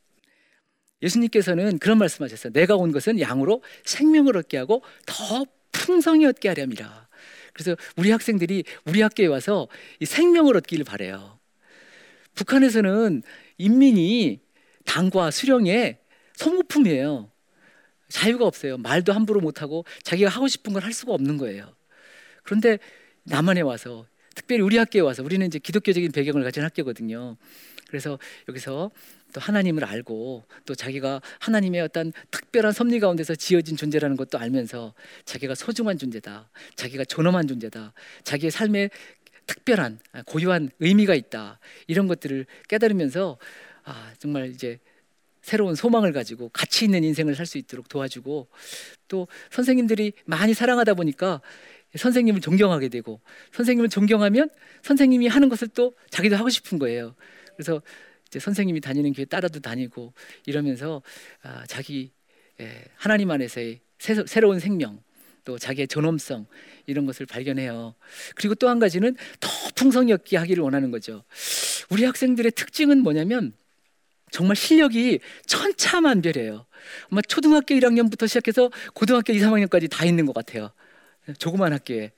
예수님께서는 1.02 1.80
그런 1.80 1.98
말씀하셨어요. 1.98 2.54
내가 2.54 2.76
온 2.76 2.92
것은 2.92 3.20
양으로 3.20 3.64
생명을 3.86 4.38
얻게 4.38 4.58
하고 4.58 4.84
더 5.06 5.46
풍성히 5.72 6.26
얻게 6.26 6.50
하렵니다. 6.50 7.10
그래서 7.54 7.76
우리 7.98 8.12
학생들이 8.12 8.64
우리 8.86 9.02
학교에 9.02 9.26
와서 9.28 9.68
이 10.00 10.06
생명을 10.06 10.56
얻기를 10.58 10.86
바래요. 10.86 11.40
북한에서는 12.36 13.24
인민이 13.58 14.40
당과 14.86 15.32
수령의 15.32 15.98
소모품이에요. 16.36 17.30
자유가 18.10 18.46
없어요. 18.46 18.78
말도 18.78 19.14
함부로 19.14 19.40
못하고 19.40 19.86
자기가 20.04 20.30
하고 20.30 20.48
싶은 20.48 20.74
걸 20.74 20.84
할 20.84 20.94
수가 20.94 21.14
없는 21.14 21.38
거예요. 21.38 21.74
그런데 22.44 22.80
남한에 23.24 23.62
와서 23.62 24.06
특별히 24.36 24.62
우리 24.62 24.78
학교에 24.78 25.02
와서 25.02 25.24
우리는 25.24 25.46
이제 25.46 25.60
기독교적인 25.60 26.12
배경을 26.12 26.44
가진 26.44 26.64
학교거든요. 26.64 27.38
그래서 27.88 28.18
여기서 28.48 28.92
또 29.34 29.42
하나님을 29.42 29.86
알고 29.86 30.46
또 30.66 30.76
자기가 30.76 31.22
하나님의 31.40 31.82
어떤 31.82 32.12
특별한 32.32 32.72
섭리 32.72 33.00
가운데서 33.00 33.36
지어진 33.36 33.78
존재라는 33.78 34.16
것도 34.18 34.38
알면서 34.38 34.94
자기가 35.26 35.56
소중한 35.56 35.98
존재다. 35.98 36.50
자기가 36.76 37.06
존엄한 37.06 37.48
존재다. 37.48 37.94
자기의 38.24 38.52
삶에 38.52 38.90
특별한 39.48 40.00
고유한 40.26 40.70
의미가 40.80 41.16
있다. 41.16 41.60
이런 41.88 42.08
것들을 42.08 42.46
깨달으면서 42.68 43.38
아, 43.84 44.14
정말 44.20 44.50
이제 44.50 44.80
새로운 45.42 45.76
소망을 45.76 46.14
가지고 46.14 46.50
가치 46.50 46.86
있는 46.86 47.04
인생을 47.04 47.36
살 47.36 47.46
수 47.46 47.58
있도록 47.58 47.90
도와주고 47.90 48.48
또 49.08 49.28
선생님들이 49.50 50.14
많이 50.26 50.54
사랑하다 50.54 50.94
보니까 50.94 51.42
선생님을 51.96 52.40
존경하게 52.40 52.90
되고 52.90 53.20
선생님을 53.54 53.90
존경하면 53.90 54.50
선생님이 54.84 55.28
하는 55.28 55.50
것을 55.50 55.68
또 55.70 55.94
자기도 56.10 56.38
하고 56.38 56.50
싶은 56.50 56.80
거예요. 56.80 57.16
그래서 57.56 57.82
이제 58.32 58.40
선생님이 58.40 58.80
다니는 58.80 59.12
교회 59.12 59.26
따라도 59.26 59.60
다니고 59.60 60.14
이러면서 60.46 61.02
아, 61.44 61.66
자기 61.68 62.12
예, 62.62 62.86
하나님 62.96 63.30
안에서의 63.30 63.82
새, 64.00 64.16
새로운 64.26 64.60
생명 64.60 65.04
또 65.44 65.60
자기의 65.60 65.90
존엄성 65.90 66.46
이런 66.86 67.06
것을 67.06 67.26
발견해요. 67.26 67.94
그리고 68.36 68.56
또 68.56 68.70
한 68.70 68.80
가지는 68.80 69.18
더 69.42 69.50
풍성히 69.76 70.14
얻게 70.14 70.38
하기를 70.38 70.64
원하는 70.64 70.92
거죠. 70.92 71.24
우리 71.90 72.06
학생들의 72.06 72.54
특징은 72.54 73.00
뭐냐면 73.00 73.54
정말 74.32 74.56
실력이 74.56 75.20
천차만별이에요. 75.48 76.66
아마 77.10 77.22
초등학교 77.24 77.76
1학년부터 77.76 78.30
시작해서 78.30 78.72
고등학교 78.94 79.34
2, 79.34 79.40
3학년까지 79.40 79.90
다 79.90 80.06
있는 80.06 80.26
것 80.26 80.34
같아요. 80.34 80.72
조그만 81.38 81.74
학교에. 81.74 82.14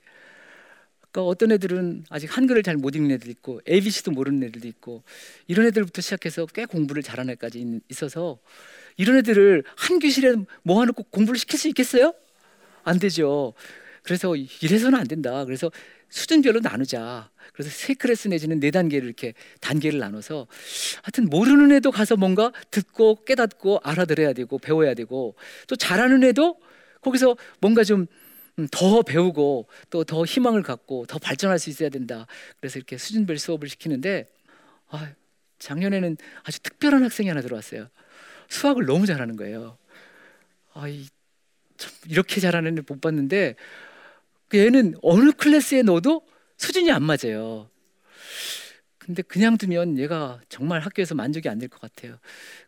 그러니까 1.14 1.22
어떤 1.28 1.52
애들은 1.52 2.06
아직 2.10 2.36
한글을 2.36 2.64
잘 2.64 2.76
못 2.76 2.96
읽는 2.96 3.12
애들 3.12 3.30
있고 3.30 3.60
ABC도 3.68 4.10
모르는 4.10 4.42
애들도 4.48 4.66
있고 4.66 5.04
이런 5.46 5.66
애들부터 5.66 6.02
시작해서 6.02 6.44
꽤 6.46 6.64
공부를 6.64 7.04
잘하는 7.04 7.32
애까지 7.34 7.80
있어서 7.88 8.38
이런 8.96 9.18
애들을 9.18 9.62
한 9.76 10.00
교실에 10.00 10.34
모아놓고 10.62 11.04
공부를 11.04 11.38
시킬 11.38 11.58
수 11.58 11.68
있겠어요? 11.68 12.14
안 12.82 12.98
되죠. 12.98 13.54
그래서 14.02 14.34
이래서는 14.34 14.98
안 14.98 15.06
된다. 15.06 15.44
그래서 15.44 15.70
수준별로 16.08 16.60
나누자. 16.60 17.30
그래서 17.52 17.70
세 17.70 17.94
클래스 17.94 18.28
내지는 18.28 18.58
네 18.58 18.72
단계를 18.72 19.06
이렇게 19.06 19.34
단계를 19.60 20.00
나눠서 20.00 20.48
하여튼 21.02 21.26
모르는 21.26 21.70
애도 21.76 21.92
가서 21.92 22.16
뭔가 22.16 22.52
듣고 22.72 23.24
깨닫고 23.24 23.80
알아들어야 23.84 24.32
되고 24.32 24.58
배워야 24.58 24.94
되고 24.94 25.36
또 25.68 25.76
잘하는 25.76 26.24
애도 26.24 26.58
거기서 27.00 27.36
뭔가 27.60 27.84
좀 27.84 28.08
더 28.70 29.02
배우고 29.02 29.66
또 29.90 30.04
더 30.04 30.24
희망을 30.24 30.62
갖고 30.62 31.06
더 31.06 31.18
발전할 31.18 31.58
수 31.58 31.70
있어야 31.70 31.88
된다. 31.88 32.26
그래서 32.60 32.78
이렇게 32.78 32.96
수준별 32.98 33.38
수업을 33.38 33.68
시키는데 33.68 34.30
아, 34.88 35.12
작년에는 35.58 36.16
아주 36.44 36.60
특별한 36.60 37.02
학생이 37.02 37.28
하나 37.28 37.40
들어왔어요. 37.40 37.88
수학을 38.48 38.86
너무 38.86 39.06
잘하는 39.06 39.36
거예요. 39.36 39.78
아, 40.74 40.88
이, 40.88 41.06
참 41.76 41.92
이렇게 42.08 42.40
잘하는 42.40 42.78
애못 42.78 43.00
봤는데 43.00 43.56
그 44.48 44.58
얘는 44.58 44.96
어느 45.02 45.32
클래스에 45.32 45.82
넣어도 45.82 46.22
수준이 46.58 46.92
안 46.92 47.02
맞아요. 47.02 47.68
근데 49.04 49.22
그냥 49.22 49.58
두면 49.58 49.98
얘가 49.98 50.40
정말 50.48 50.80
학교에서 50.80 51.14
만족이 51.14 51.48
안 51.48 51.58
될 51.58 51.68
것 51.68 51.80
같아요. 51.80 52.18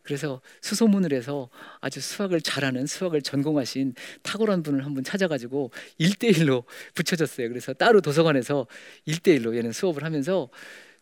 그래서 0.03 0.41
수소문을 0.61 1.13
해서 1.13 1.49
아주 1.81 1.99
수학을 1.99 2.41
잘하는 2.41 2.85
수학을 2.85 3.21
전공하신 3.21 3.95
탁월한 4.23 4.61
분을 4.63 4.85
한번 4.85 5.03
찾아가지고 5.03 5.71
일대일로 5.97 6.63
붙여줬어요. 6.93 7.49
그래서 7.49 7.73
따로 7.73 8.01
도서관에서 8.01 8.67
일대일로 9.05 9.55
얘는 9.57 9.71
수업을 9.71 10.03
하면서 10.03 10.49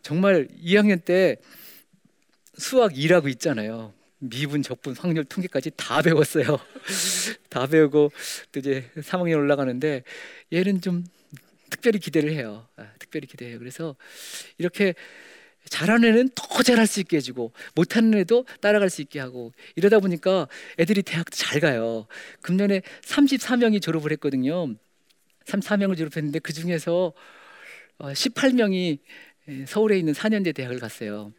정말 0.02 0.48
2학년 0.64 1.04
때 1.04 1.38
수학 2.58 2.94
2라고 2.94 3.30
있잖아요. 3.32 3.94
미분, 4.20 4.62
적분, 4.64 4.96
확률, 4.96 5.26
통계까지 5.26 5.72
다 5.76 6.02
배웠어요. 6.02 6.58
다 7.50 7.68
배우고 7.68 8.12
또 8.52 8.60
이제 8.60 8.90
3학년 8.98 9.36
올라가는데 9.36 10.04
얘는 10.54 10.80
좀 10.82 11.04
특별히 11.70 12.00
기대를 12.00 12.32
해요. 12.32 12.68
아, 12.78 12.88
특별히 13.00 13.28
기대해요. 13.28 13.60
그래서 13.60 13.96
이렇게 14.58 14.94
잘하는 15.70 16.10
애는 16.10 16.30
더 16.36 16.64
잘할 16.64 16.88
수 16.88 17.00
있게 17.00 17.18
해주고 17.18 17.52
못하는 17.76 18.14
애도 18.20 18.46
따라갈 18.62 18.90
수 18.90 19.02
있게 19.02 19.20
하고 19.20 19.52
이러다 19.76 20.00
보니까 20.00 20.48
애들이 20.80 21.02
대학도 21.04 21.36
잘 21.36 21.60
가요. 21.60 22.08
금년에 22.42 22.82
34명이 23.04 23.82
졸업을 23.82 24.12
했거든요. 24.14 24.74
34명을 25.46 25.98
졸업했는데 25.98 26.40
그 26.40 26.54
중에서 26.54 27.14
18명이 28.00 29.00
어, 29.48 29.66
서울에 29.68 29.98
있는 29.98 30.14
4년제 30.14 30.56
대학을 30.56 30.80
갔어요. 30.80 31.34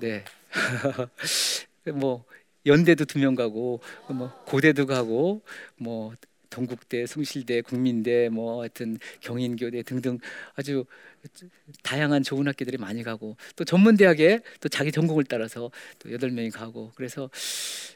네. 0.00 0.24
뭐 1.94 2.24
연대도 2.66 3.04
두 3.06 3.18
명 3.18 3.34
가고 3.34 3.80
뭐 4.08 4.32
고대도 4.46 4.86
가고 4.86 5.42
뭐 5.76 6.14
동국대, 6.52 7.06
숭실대, 7.06 7.62
국민대, 7.62 8.28
뭐 8.28 8.60
하여튼 8.60 8.98
경인교대 9.20 9.82
등등 9.82 10.18
아주 10.54 10.84
다양한 11.82 12.22
좋은 12.22 12.46
학교들이 12.46 12.76
많이 12.76 13.02
가고 13.02 13.36
또 13.56 13.64
전문 13.64 13.96
대학에 13.96 14.40
또 14.60 14.68
자기 14.68 14.92
전공을 14.92 15.24
따라서 15.24 15.70
또 15.98 16.12
여덟 16.12 16.30
명이 16.30 16.50
가고 16.50 16.92
그래서 16.94 17.30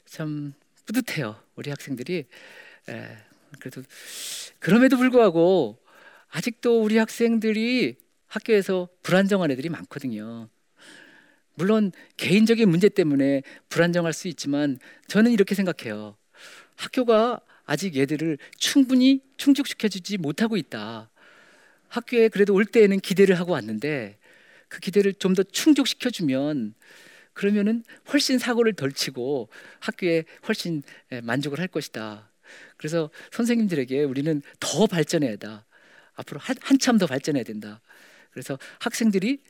참 0.07 0.55
뿌듯해요. 0.87 1.37
우리 1.57 1.71
학생들이 1.71 2.25
에, 2.89 3.19
그래도 3.61 3.83
그럼에도 4.59 4.97
불구하고 4.97 5.79
아직도 6.31 6.83
우리 6.83 6.97
학생들이 6.97 7.97
학교에서 8.27 8.89
불안정한 9.03 9.51
애들이 9.51 9.69
많거든요. 9.69 10.49
물론 11.55 11.93
개인적인 12.17 12.69
문제 12.69 12.89
때문에 12.89 13.43
불안정할 13.69 14.13
수 14.13 14.29
있지만 14.29 14.79
저는 15.09 15.33
이렇게 15.33 15.55
생각해요. 15.55 16.17
학교가 16.77 17.41
아직 17.66 17.96
얘들을 17.96 18.38
충분히 18.56 19.20
충족시켜주지 19.37 20.18
못하고 20.18 20.56
있다. 20.56 21.11
학교에 21.88 22.28
그래도 22.28 22.54
올 22.54 22.64
때에는 22.64 23.00
기대를 23.00 23.38
하고 23.38 23.52
왔는데 23.52 24.18
그 24.68 24.80
기대를 24.80 25.14
좀 25.14 25.35
더 25.35 25.42
충족시켜주면 25.42 26.75
그러면은 27.32 27.85
훨씬 28.12 28.38
사고를 28.38 28.73
덜 28.73 28.92
치고 28.92 29.50
학교에 29.80 30.25
훨씬 30.49 30.82
만족을 31.23 31.61
할 31.61 31.68
것이다. 31.68 32.30
그래서 32.78 33.11
선생님들에게 33.32 34.04
우리는 34.04 34.40
더 34.58 34.87
발전해야 34.87 35.32
한다. 35.32 35.66
앞으로 36.14 36.40
한, 36.40 36.56
한참 36.62 36.96
더 36.96 37.06
발전해야 37.06 37.44
된다. 37.44 37.82
그래서 38.30 38.58
학생들이 38.80 39.42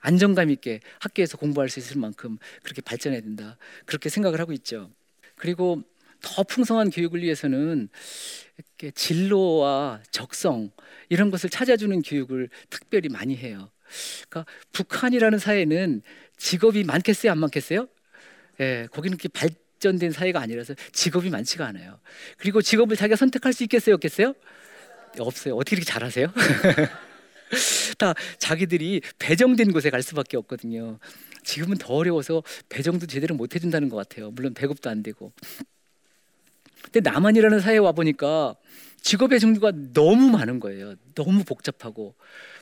안정감 0.00 0.50
있게 0.50 0.80
학교에서 0.98 1.36
공부할 1.38 1.68
수 1.70 1.78
있을 1.78 1.98
만큼 1.98 2.38
그렇게 2.62 2.82
발전해야 2.82 3.20
된다. 3.20 3.56
그렇게 3.86 4.08
생각을 4.08 4.38
하고 4.40 4.52
있죠. 4.52 4.90
그리고 5.36 5.82
더 6.22 6.42
풍성한 6.42 6.90
교육을 6.90 7.22
위해서는 7.22 7.88
이렇게 8.56 8.90
진로와 8.92 10.02
적성 10.10 10.70
이런 11.08 11.30
것을 11.30 11.50
찾아주는 11.50 12.02
교육을 12.02 12.48
특별히 12.68 13.08
많이 13.08 13.36
해요. 13.36 13.70
그러니까 14.28 14.50
북한이라는 14.72 15.38
사회는 15.38 16.02
직업이 16.36 16.84
많겠어요, 16.84 17.32
안 17.32 17.38
많겠어요? 17.38 17.88
예, 18.60 18.86
거기는 18.90 19.16
이렇게 19.16 19.28
발전된 19.28 20.12
사회가 20.12 20.40
아니라서 20.40 20.74
직업이 20.92 21.30
많지가 21.30 21.66
않아요. 21.66 21.98
그리고 22.36 22.62
직업을 22.62 22.96
자기가 22.96 23.16
선택할 23.16 23.52
수 23.52 23.62
있겠어요, 23.64 23.94
없겠어요? 23.96 24.34
없어요. 25.18 25.56
어떻게 25.56 25.76
이렇게 25.76 25.90
잘하세요? 25.90 26.32
다 27.98 28.14
자기들이 28.38 29.02
배정된 29.18 29.72
곳에 29.72 29.90
갈 29.90 30.02
수밖에 30.02 30.36
없거든요. 30.36 30.98
지금은 31.42 31.78
더 31.78 31.94
어려워서 31.94 32.42
배정도 32.68 33.06
제대로 33.06 33.34
못 33.34 33.54
해준다는 33.54 33.88
것 33.88 33.96
같아요. 33.96 34.30
물론 34.30 34.54
배급도 34.54 34.88
안 34.88 35.02
되고. 35.02 35.32
근데 36.82 37.00
남한이라는 37.00 37.60
사회에 37.60 37.78
와 37.78 37.92
보니까 37.92 38.54
직업의 39.02 39.40
종류가 39.40 39.72
너무 39.92 40.28
많은 40.30 40.60
거예요. 40.60 40.94
너무 41.14 41.44
복잡하고 41.44 42.14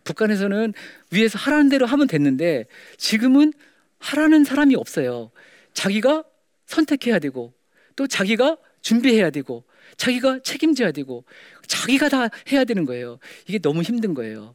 북한에서는 0.05 0.73
위에서 1.11 1.39
하라는 1.39 1.69
대로 1.69 1.87
하면 1.87 2.07
됐는데 2.07 2.67
지금은 2.97 3.53
하라는 3.99 4.45
사람이 4.45 4.77
없어요. 4.77 5.31
자기가 5.73 6.25
선택해야 6.67 7.19
되고 7.19 7.53
또 7.97 8.07
자기가 8.07 8.57
준비해야 8.81 9.31
되고 9.31 9.65
자기가 9.97 10.41
책임져야 10.43 10.93
되고 10.93 11.25
자기가 11.67 12.09
다 12.09 12.29
해야 12.53 12.65
되는 12.65 12.85
거예요. 12.85 13.19
이게 13.47 13.59
너무 13.59 13.83
힘든 13.83 14.15
거예요. 14.15 14.55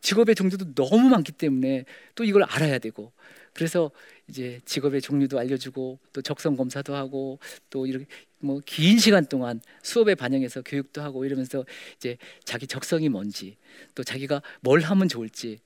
직업의 0.00 0.34
종류도 0.34 0.74
너무 0.74 1.08
많기 1.08 1.32
때문에 1.32 1.86
또 2.14 2.24
이걸 2.24 2.44
알아야 2.44 2.78
되고 2.78 3.12
그래서 3.54 3.90
이제 4.28 4.60
직업의 4.64 5.00
종류도 5.00 5.38
알려주고 5.38 5.98
또 6.12 6.22
적성 6.22 6.56
검사도 6.56 6.94
하고 6.94 7.38
또 7.70 7.86
이렇게 7.86 8.06
뭐 8.44 8.60
긴 8.64 8.98
시간 8.98 9.26
동안 9.26 9.60
수업에 9.82 10.14
반영해서 10.14 10.62
교육도 10.62 11.02
하고 11.02 11.24
이러면서 11.24 11.64
이제 11.96 12.16
자기 12.44 12.66
적성이 12.66 13.08
뭔지 13.08 13.56
또 13.94 14.04
자기가 14.04 14.42
뭘 14.60 14.80
하면 14.80 15.08
좋을지 15.08 15.58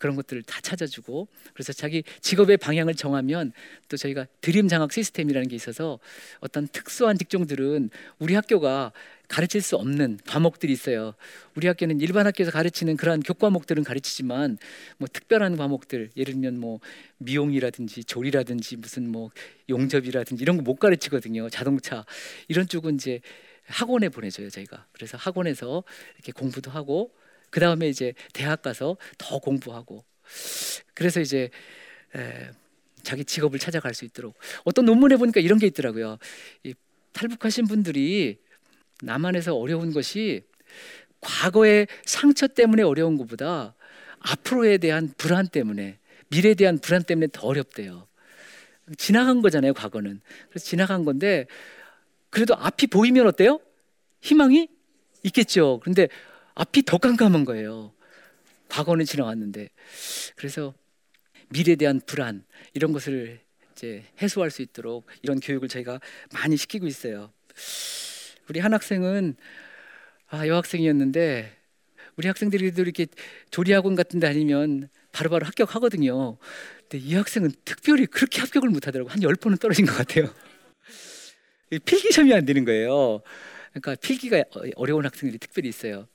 그런 0.00 0.16
것들을 0.16 0.42
다 0.42 0.60
찾아주고 0.60 1.28
그래서 1.54 1.72
자기 1.72 2.02
직업의 2.20 2.56
방향을 2.56 2.94
정하면 2.94 3.52
또 3.88 3.96
저희가 3.96 4.26
드림 4.40 4.66
장학 4.66 4.92
시스템이라는 4.92 5.48
게 5.48 5.54
있어서 5.54 6.00
어떤 6.40 6.66
특수한 6.66 7.16
직종들은 7.16 7.90
우리 8.18 8.34
학교가 8.34 8.92
가르칠 9.32 9.62
수 9.62 9.76
없는 9.76 10.18
과목들이 10.26 10.74
있어요. 10.74 11.14
우리 11.54 11.66
학교는 11.66 12.02
일반 12.02 12.26
학교에서 12.26 12.50
가르치는 12.52 12.98
그러한 12.98 13.22
교과목들은 13.22 13.82
가르치지만 13.82 14.58
뭐 14.98 15.08
특별한 15.10 15.56
과목들 15.56 16.10
예를 16.18 16.34
들면 16.34 16.58
뭐 16.60 16.80
미용이라든지 17.16 18.04
조리라든지 18.04 18.76
무슨 18.76 19.08
뭐 19.08 19.30
용접이라든지 19.70 20.42
이런 20.42 20.58
거 20.58 20.62
못 20.62 20.76
가르치거든요. 20.76 21.48
자동차 21.48 22.04
이런 22.48 22.68
쪽은 22.68 22.96
이제 22.96 23.20
학원에 23.64 24.10
보내줘요 24.10 24.50
저희가. 24.50 24.86
그래서 24.92 25.16
학원에서 25.16 25.82
이렇게 26.16 26.32
공부도 26.32 26.70
하고 26.70 27.14
그 27.48 27.58
다음에 27.58 27.88
이제 27.88 28.12
대학 28.34 28.60
가서 28.60 28.98
더 29.16 29.38
공부하고 29.38 30.04
그래서 30.92 31.20
이제 31.20 31.48
에, 32.14 32.50
자기 33.02 33.24
직업을 33.24 33.58
찾아갈 33.58 33.94
수 33.94 34.04
있도록 34.04 34.36
어떤 34.64 34.84
논문에 34.84 35.16
보니까 35.16 35.40
이런 35.40 35.58
게 35.58 35.66
있더라고요. 35.68 36.18
이 36.64 36.74
탈북하신 37.14 37.66
분들이 37.66 38.38
남한에서 39.02 39.54
어려운 39.54 39.92
것이 39.92 40.44
과거의 41.20 41.86
상처 42.04 42.46
때문에 42.46 42.82
어려운 42.82 43.16
것보다 43.16 43.74
앞으로에 44.20 44.78
대한 44.78 45.12
불안 45.16 45.48
때문에 45.48 45.98
미래에 46.28 46.54
대한 46.54 46.78
불안 46.78 47.02
때문에 47.02 47.28
더 47.32 47.46
어렵대요. 47.46 48.06
지나간 48.96 49.42
거잖아요, 49.42 49.74
과거는. 49.74 50.20
그래서 50.48 50.64
지나간 50.64 51.04
건데 51.04 51.46
그래도 52.30 52.54
앞이 52.56 52.86
보이면 52.86 53.26
어때요? 53.26 53.60
희망이 54.20 54.68
있겠죠. 55.24 55.80
그런데 55.82 56.08
앞이 56.54 56.82
더 56.82 56.98
깜깜한 56.98 57.44
거예요. 57.44 57.92
과거는 58.68 59.04
지나갔는데. 59.04 59.68
그래서 60.36 60.74
미래에 61.50 61.76
대한 61.76 62.00
불안 62.04 62.44
이런 62.72 62.92
것을 62.92 63.40
이제 63.72 64.04
해소할 64.20 64.50
수 64.50 64.62
있도록 64.62 65.06
이런 65.22 65.40
교육을 65.40 65.68
저희가 65.68 66.00
많이 66.32 66.56
시키고 66.56 66.86
있어요. 66.86 67.32
우리 68.48 68.60
한 68.60 68.72
학생은 68.72 69.36
아, 70.28 70.46
여학생이었는데 70.46 71.52
우리 72.16 72.28
학생들이도 72.28 72.82
이렇게 72.82 73.06
조리학원 73.50 73.94
같은 73.94 74.20
데 74.20 74.26
다니면 74.26 74.88
바로바로 75.12 75.46
합격하거든요. 75.46 76.38
근데 76.88 76.98
이 76.98 77.14
학생은 77.14 77.52
특별히 77.64 78.06
그렇게 78.06 78.40
합격을 78.40 78.68
못 78.70 78.86
하더라고. 78.86 79.10
한 79.10 79.22
열번은 79.22 79.58
떨어진 79.58 79.86
것 79.86 79.94
같아요. 79.94 80.32
필기 81.70 82.12
시험이 82.12 82.34
안 82.34 82.44
되는 82.44 82.64
거예요. 82.64 83.22
그러니까 83.70 83.94
필기가 83.94 84.44
어려운 84.76 85.04
학생들이 85.04 85.38
특별히 85.38 85.68
있어요. 85.68 86.06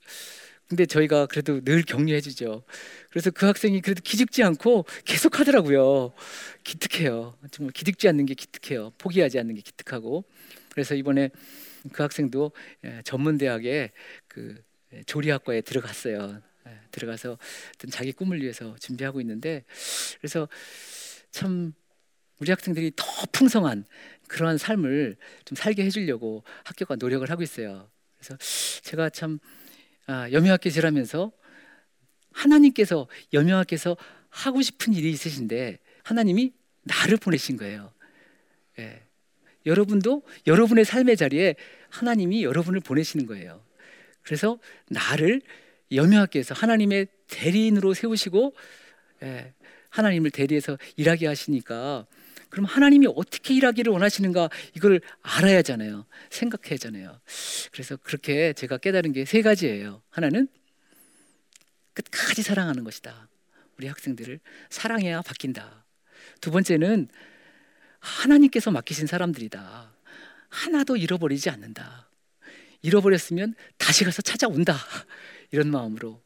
근데 0.68 0.86
저희가 0.86 1.28
그래도 1.28 1.62
늘 1.62 1.82
격려해 1.82 2.20
주죠. 2.22 2.63
그래서 3.10 3.32
그 3.32 3.46
학생이 3.46 3.82
그래도 3.82 4.02
기죽지 4.04 4.44
않고 4.44 4.86
계속 5.06 5.40
하더라고요. 5.40 6.13
기특해요. 6.63 7.38
정말 7.52 7.72
기죽지 7.72 8.08
않는 8.10 8.26
게 8.26 8.34
기특해요. 8.34 8.92
포기하지 8.98 9.40
않는 9.40 9.56
게 9.56 9.62
기특하고. 9.62 10.26
그래서 10.72 10.94
이번에 10.94 11.30
그 11.89 12.04
학생도 12.04 12.52
예, 12.86 13.02
전문 13.04 13.38
대학에 13.38 13.91
그 14.28 14.62
예, 14.93 15.04
조리학과에 15.04 15.62
들어갔어요. 15.62 16.41
예, 16.67 16.80
들어가서 16.91 17.38
자기 17.91 18.12
꿈을 18.12 18.41
위해서 18.41 18.76
준비하고 18.80 19.21
있는데 19.21 19.63
그래서 20.19 20.47
참 21.32 21.73
우리 22.39 22.52
학생들이 22.52 22.91
더 22.95 23.06
풍성한 23.32 23.86
그러한 24.28 24.58
삶을 24.58 25.17
좀 25.45 25.56
살게 25.56 25.84
해주려고 25.86 26.43
학교가 26.63 26.95
노력을 26.95 27.30
하고 27.30 27.41
있어요. 27.43 27.89
그래서 28.17 28.38
제가 28.84 29.10
참 29.10 29.39
아, 30.06 30.30
여명학교질하면서 30.32 31.32
하나님께서 32.32 33.08
여명학교에서 33.34 33.97
하고 34.30 34.62
싶은 34.62 34.93
일이 34.93 35.10
있으신데 35.10 35.80
하나님이 36.04 36.54
나를 36.84 37.17
보내신 37.17 37.58
거예요. 37.58 37.91
예. 38.80 39.04
여러분도 39.65 40.23
여러분의 40.45 40.86
삶의 40.86 41.17
자리에 41.17 41.56
하나님이 41.89 42.43
여러분을 42.43 42.80
보내시는 42.80 43.26
거예요. 43.26 43.62
그래서 44.23 44.60
나를 44.89 45.41
여명학교에서 45.91 46.54
하나님의 46.54 47.08
대리인으로 47.28 47.93
세우시고 47.93 48.54
예, 49.23 49.54
하나님을 49.89 50.32
대리해서 50.32 50.78
일하게 50.95 51.28
하시니까 51.28 52.06
그럼 52.50 52.65
하나님이 52.65 53.08
어떻게 53.15 53.54
일하기를 53.56 53.91
원하시는가 53.91 54.50
이걸 54.76 55.02
알아야 55.21 55.58
하잖아요. 55.58 56.06
생각해야 56.30 56.73
하잖아요. 56.76 57.19
그래서 57.71 57.97
그렇게 57.97 58.54
제가 58.54 58.78
깨달은 58.78 59.13
게 59.13 59.26
세 59.26 59.41
가지예요. 59.41 60.02
하나는 60.10 60.47
끝까지 61.93 62.43
사랑하는 62.43 62.84
것이다. 62.84 63.28
우리 63.78 63.88
학생들을 63.88 64.39
사랑해야 64.69 65.21
바뀐다. 65.21 65.86
두 66.41 66.52
번째는 66.52 67.10
하나님께서 68.00 68.71
맡기신 68.71 69.08
사람들이다. 69.08 69.93
하나도 70.58 70.98
잃어버리지 70.98 71.50
않는다. 71.50 72.10
잃어버렸으면 72.82 73.54
다시 73.78 74.04
가서 74.04 74.22
찾아온다. 74.22 74.76
이런 75.52 75.70
마음으로. 75.70 76.22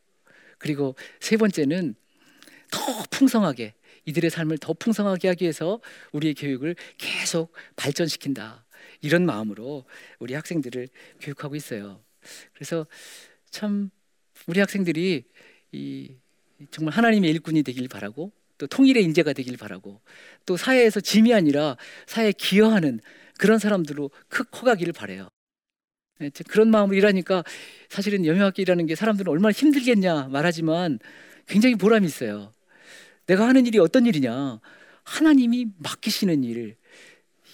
그리고 0.57 0.95
세 1.19 1.37
번째는 1.37 1.95
더 2.71 2.79
풍성하게 3.11 3.73
이들의 4.05 4.29
삶을 4.29 4.57
더 4.57 4.73
풍성하게 4.73 5.27
하기 5.29 5.43
위해서 5.43 5.81
우리의 6.11 6.33
교육을 6.35 6.75
계속 6.97 7.53
발전시킨다. 7.75 8.65
이런 9.01 9.25
마음으로 9.25 9.85
우리 10.19 10.33
학생들을 10.33 10.87
교육하고 11.19 11.55
있어요. 11.55 12.01
그래서 12.53 12.87
참 13.49 13.89
우리 14.47 14.59
학생들이 14.59 15.25
이 15.71 16.15
정말 16.69 16.93
하나님의 16.95 17.29
일꾼이 17.31 17.63
되길 17.63 17.87
바라고 17.89 18.31
또 18.57 18.67
통일의 18.67 19.03
인재가 19.03 19.33
되길 19.33 19.57
바라고 19.57 20.01
또 20.45 20.55
사회에서 20.55 20.99
짐이 20.99 21.33
아니라 21.33 21.77
사회에 22.05 22.31
기여하는 22.31 23.01
그런 23.41 23.57
사람들로 23.57 24.11
커가기를 24.29 24.93
바래요. 24.93 25.27
네, 26.19 26.29
그런 26.47 26.69
마음으로 26.69 26.95
일하니까 26.95 27.43
사실은 27.89 28.23
여명학교라는 28.23 28.85
게 28.85 28.93
사람들은 28.93 29.31
얼마나 29.31 29.51
힘들겠냐 29.51 30.27
말하지만 30.27 30.99
굉장히 31.47 31.73
보람이 31.73 32.05
있어요. 32.05 32.53
내가 33.25 33.47
하는 33.47 33.65
일이 33.65 33.79
어떤 33.79 34.05
일이냐? 34.05 34.59
하나님이 35.03 35.69
맡기시는 35.79 36.43
일, 36.43 36.77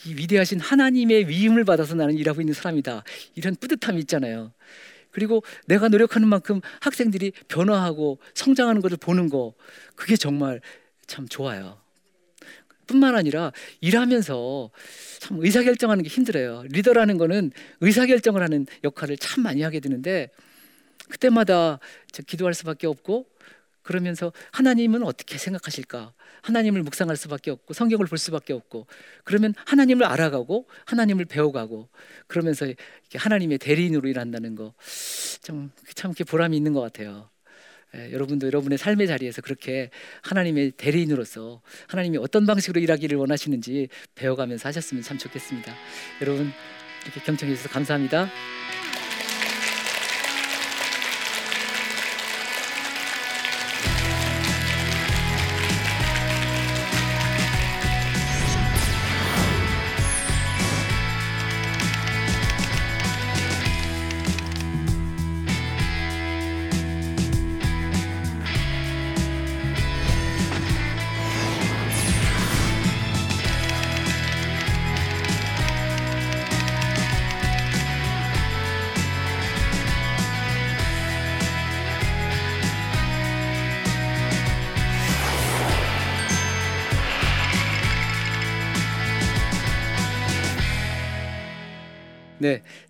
이 0.05 0.13
위대하신 0.15 0.59
하나님의 0.59 1.29
위임을 1.29 1.63
받아서 1.63 1.95
나는 1.95 2.15
일하고 2.15 2.41
있는 2.41 2.53
사람이다. 2.53 3.05
이런 3.35 3.55
뿌듯함이 3.55 4.01
있잖아요. 4.01 4.51
그리고 5.11 5.41
내가 5.67 5.87
노력하는 5.87 6.27
만큼 6.27 6.59
학생들이 6.81 7.31
변화하고 7.47 8.19
성장하는 8.33 8.81
것을 8.81 8.97
보는 8.97 9.29
거, 9.29 9.53
그게 9.95 10.17
정말 10.17 10.59
참 11.07 11.29
좋아요. 11.29 11.79
뿐만 12.87 13.15
아니라 13.15 13.51
일하면서 13.81 14.71
참 15.19 15.37
의사결정하는 15.41 16.03
게 16.03 16.09
힘들어요. 16.09 16.63
리더라는 16.69 17.17
거는 17.17 17.51
의사결정을 17.81 18.41
하는 18.41 18.65
역할을 18.83 19.17
참 19.17 19.43
많이 19.43 19.61
하게 19.61 19.79
되는데 19.79 20.29
그때마다 21.09 21.79
기도할 22.25 22.53
수밖에 22.53 22.87
없고 22.87 23.27
그러면서 23.83 24.33
하나님은 24.51 25.03
어떻게 25.03 25.37
생각하실까? 25.37 26.13
하나님을 26.41 26.83
묵상할 26.83 27.15
수밖에 27.15 27.51
없고 27.51 27.73
성경을 27.73 28.05
볼 28.05 28.17
수밖에 28.17 28.51
없고 28.53 28.85
그러면 29.23 29.53
하나님을 29.65 30.05
알아가고 30.05 30.67
하나님을 30.85 31.25
배워가고 31.25 31.89
그러면서 32.27 32.67
하나님의 33.15 33.57
대리인으로 33.57 34.07
일한다는 34.09 34.55
거 34.55 34.73
참참 35.41 35.71
참 35.95 36.13
보람이 36.27 36.55
있는 36.55 36.73
것 36.73 36.81
같아요. 36.81 37.29
예, 37.95 38.11
여러분도 38.11 38.47
여러분의 38.47 38.77
삶의 38.77 39.07
자리에서 39.07 39.41
그렇게 39.41 39.89
하나님의 40.23 40.71
대리인으로서 40.71 41.61
하나님이 41.87 42.17
어떤 42.17 42.45
방식으로 42.45 42.81
일하기를 42.81 43.17
원하시는지 43.17 43.87
배워가면서 44.15 44.67
하셨으면 44.67 45.03
참 45.03 45.17
좋겠습니다. 45.17 45.73
여러분 46.21 46.51
이렇게 47.05 47.21
경청해 47.21 47.55
주셔서 47.55 47.69
감사합니다. 47.69 48.29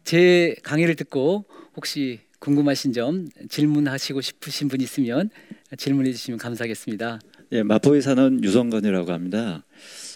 제 0.08 0.56
강의를 0.63 0.96
듣고 0.96 1.43
혹시 1.76 2.22
궁금하신 2.39 2.93
점 2.93 3.28
질문하시고 3.50 4.22
싶으신 4.22 4.70
분 4.70 4.80
있으면 4.80 5.30
질문해 5.78 6.13
주시면 6.13 6.38
감사하겠습니다. 6.38 7.20
예, 7.52 7.62
마포에 7.62 8.00
사는 8.00 8.41
유성건이라고 8.41 9.12
합니다. 9.12 9.65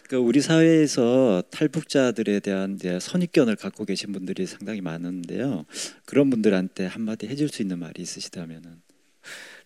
그 0.08 0.16
우리 0.16 0.40
사회에서 0.40 1.44
탈북자들에 1.52 2.40
대한 2.40 2.80
선입견을 3.02 3.58
갖고 3.58 3.84
계신 3.84 4.14
분들이 4.14 4.46
상당히 4.46 4.80
많은데요. 4.80 5.66
그런 6.06 6.30
분들한테 6.30 6.86
한마디 6.86 7.28
해줄 7.28 7.50
수 7.50 7.62
있는 7.62 7.78
말이 7.80 8.02
있으시다면은. 8.02 8.82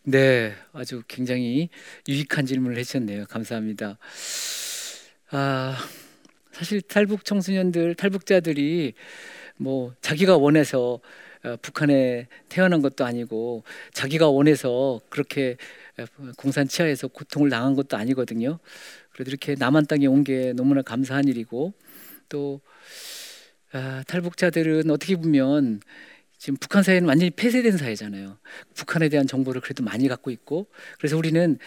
네, 0.06 0.54
아주 0.74 1.04
굉장히 1.08 1.70
유익한 2.10 2.48
질문을 2.48 2.80
해주셨네요. 2.80 3.26
감사합니다. 3.30 4.00
아, 5.30 5.78
사실 6.52 6.82
탈북 6.82 7.26
청소년들, 7.26 7.94
탈북자들이 7.94 8.96
뭐 9.58 9.94
자기가 10.02 10.38
원해서 10.38 11.00
어, 11.44 11.58
북한에 11.62 12.28
태어난 12.50 12.82
것도 12.82 13.06
아니고 13.06 13.63
자기가 13.94 14.30
원해서 14.30 15.00
그렇게 15.10 15.58
어, 16.00 16.06
공산 16.38 16.68
치하에서 16.68 17.08
고통을 17.10 17.50
당한 17.50 17.76
것도 17.76 17.98
아니거든요. 17.98 18.60
그래도 19.13 19.30
이렇게 19.32 19.56
남한 19.56 19.86
땅에 19.88 20.08
온 20.08 20.24
게 20.24 20.54
너무나 20.54 20.82
감사한 20.82 21.28
일이고 21.28 21.74
또 22.30 22.62
아, 23.74 24.04
탈북자들은 24.08 24.89
어떻게 24.89 25.15
보면 25.15 25.82
지금 26.38 26.58
북한 26.60 26.84
사회는 26.84 27.08
완전히 27.08 27.32
폐쇄된 27.32 27.78
사회잖아요. 27.78 28.38
북한에 28.76 29.10
대한 29.10 29.28
정보를 29.28 29.62
그래도 29.62 29.84
많이 29.84 30.08
갖고 30.08 30.32
있고 30.32 30.68
그래서 30.98 31.18
우리는 31.18 31.58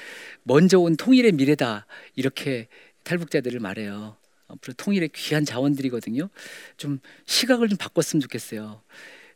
먼저 0.42 0.79
온 0.79 0.96
통일의 0.96 1.33
미래다 1.33 1.87
이렇게 2.16 2.68
탈북자들을 3.05 3.61
말해요. 3.61 4.16
앞으로 4.48 4.74
통일의 4.76 5.11
귀한 5.14 5.44
자원들이거든요. 5.44 6.28
좀 6.76 7.00
시각을 7.26 7.68
좀 7.68 7.78
바꿨으면 7.78 8.20
좋겠어요. 8.22 8.82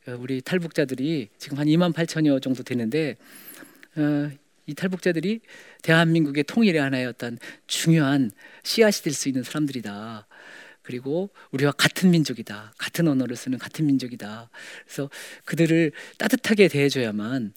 어, 0.08 0.16
우리 0.18 0.40
탈북자들이 0.40 1.28
지금 1.38 1.58
한 1.58 1.66
2만 1.66 1.92
8천여 1.92 2.42
정도 2.42 2.62
되는데 2.62 3.16
어, 3.96 4.30
이 4.66 4.74
탈북자들이 4.74 5.40
대한민국의 5.82 6.44
통일의 6.44 6.80
하나의 6.80 7.06
어떤 7.06 7.38
중요한 7.66 8.30
씨앗이 8.62 9.02
될 9.02 9.12
수 9.12 9.28
있는 9.28 9.42
사람들이다. 9.42 10.26
그리고 10.82 11.30
우리와 11.52 11.72
같은 11.72 12.10
민족이다. 12.10 12.72
같은 12.76 13.06
언어를 13.06 13.36
쓰는 13.36 13.58
같은 13.58 13.86
민족이다. 13.86 14.50
그래서 14.84 15.10
그들을 15.44 15.92
따뜻하게 16.18 16.68
대해줘야만 16.68 17.52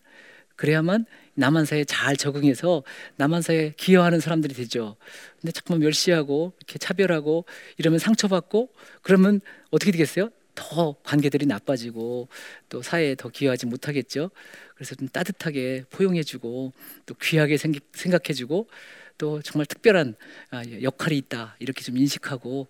그래야만 0.55 1.05
남한사에 1.35 1.83
잘 1.85 2.15
적응해서 2.15 2.83
남한사에 3.17 3.73
기여하는 3.77 4.19
사람들이 4.19 4.53
되죠. 4.53 4.95
근데 5.41 5.51
자꾸 5.51 5.77
멸시하고 5.77 6.53
이렇게 6.59 6.79
차별하고 6.79 7.45
이러면 7.77 7.99
상처받고 7.99 8.69
그러면 9.01 9.41
어떻게 9.71 9.91
되겠어요? 9.91 10.29
더 10.55 10.95
관계들이 11.03 11.45
나빠지고 11.45 12.29
또 12.69 12.81
사회에 12.81 13.15
더 13.15 13.29
기여하지 13.29 13.65
못하겠죠. 13.65 14.31
그래서 14.73 14.95
좀 14.95 15.07
따뜻하게 15.09 15.83
포용해주고 15.89 16.73
또 17.05 17.15
귀하게 17.21 17.57
생각해주고 17.57 18.69
또 19.17 19.41
정말 19.41 19.65
특별한 19.65 20.15
아, 20.51 20.63
역할이 20.81 21.17
있다 21.17 21.55
이렇게 21.59 21.83
좀 21.83 21.97
인식하고 21.97 22.67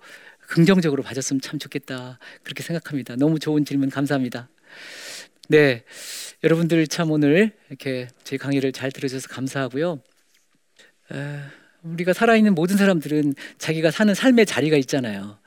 긍정적으로 0.48 1.04
봐줬으면 1.04 1.42
참 1.42 1.60
좋겠다 1.60 2.20
그렇게 2.44 2.64
생각합니다. 2.64 3.16
너무 3.16 3.40
좋은 3.40 3.66
질문 3.66 3.90
감사합니다. 3.90 4.50
네, 5.48 5.84
여러분들 6.44 6.88
참 6.88 7.12
오늘 7.12 7.52
이렇게 7.70 8.08
제 8.24 8.38
강의를 8.38 8.72
잘 8.72 8.92
들어주셔서 8.92 9.28
감사하고요. 9.28 10.02
에, 11.14 11.40
우리가 11.84 12.14
살아있는 12.14 12.56
모든 12.56 12.78
사람들은 12.78 13.36
자기가 13.60 13.92
사는 13.92 14.14
삶의 14.14 14.48
자리가 14.48 14.76
있잖아요. 14.78 15.38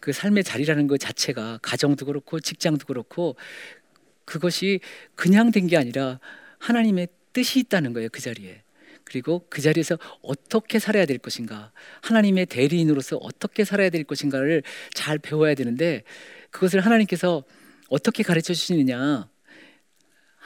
그 0.00 0.12
삶의 0.12 0.42
자리라는 0.44 0.88
것 0.88 0.98
자체가 0.98 1.60
가정도 1.62 2.06
그렇고 2.06 2.40
직장도 2.40 2.86
그렇고 2.86 3.36
그것이 4.24 4.80
그냥 5.14 5.52
된 5.52 5.68
게 5.68 5.76
아니라 5.76 6.18
하나님의 6.58 7.08
뜻이 7.32 7.60
있다는 7.60 7.92
거예요. 7.92 8.08
그 8.10 8.20
자리에. 8.20 8.62
그리고 9.04 9.46
그 9.48 9.62
자리에서 9.62 9.96
어떻게 10.22 10.80
살아야 10.80 11.06
될 11.06 11.18
것인가, 11.18 11.70
하나님의 12.02 12.46
대리인으로서 12.46 13.18
어떻게 13.18 13.64
살아야 13.64 13.90
될 13.90 14.02
것인가를 14.02 14.64
잘 14.94 15.18
배워야 15.18 15.54
되는데 15.54 16.02
그것을 16.50 16.80
하나님께서 16.80 17.44
어떻게 17.88 18.24
가르쳐 18.24 18.52
주시느냐? 18.52 19.28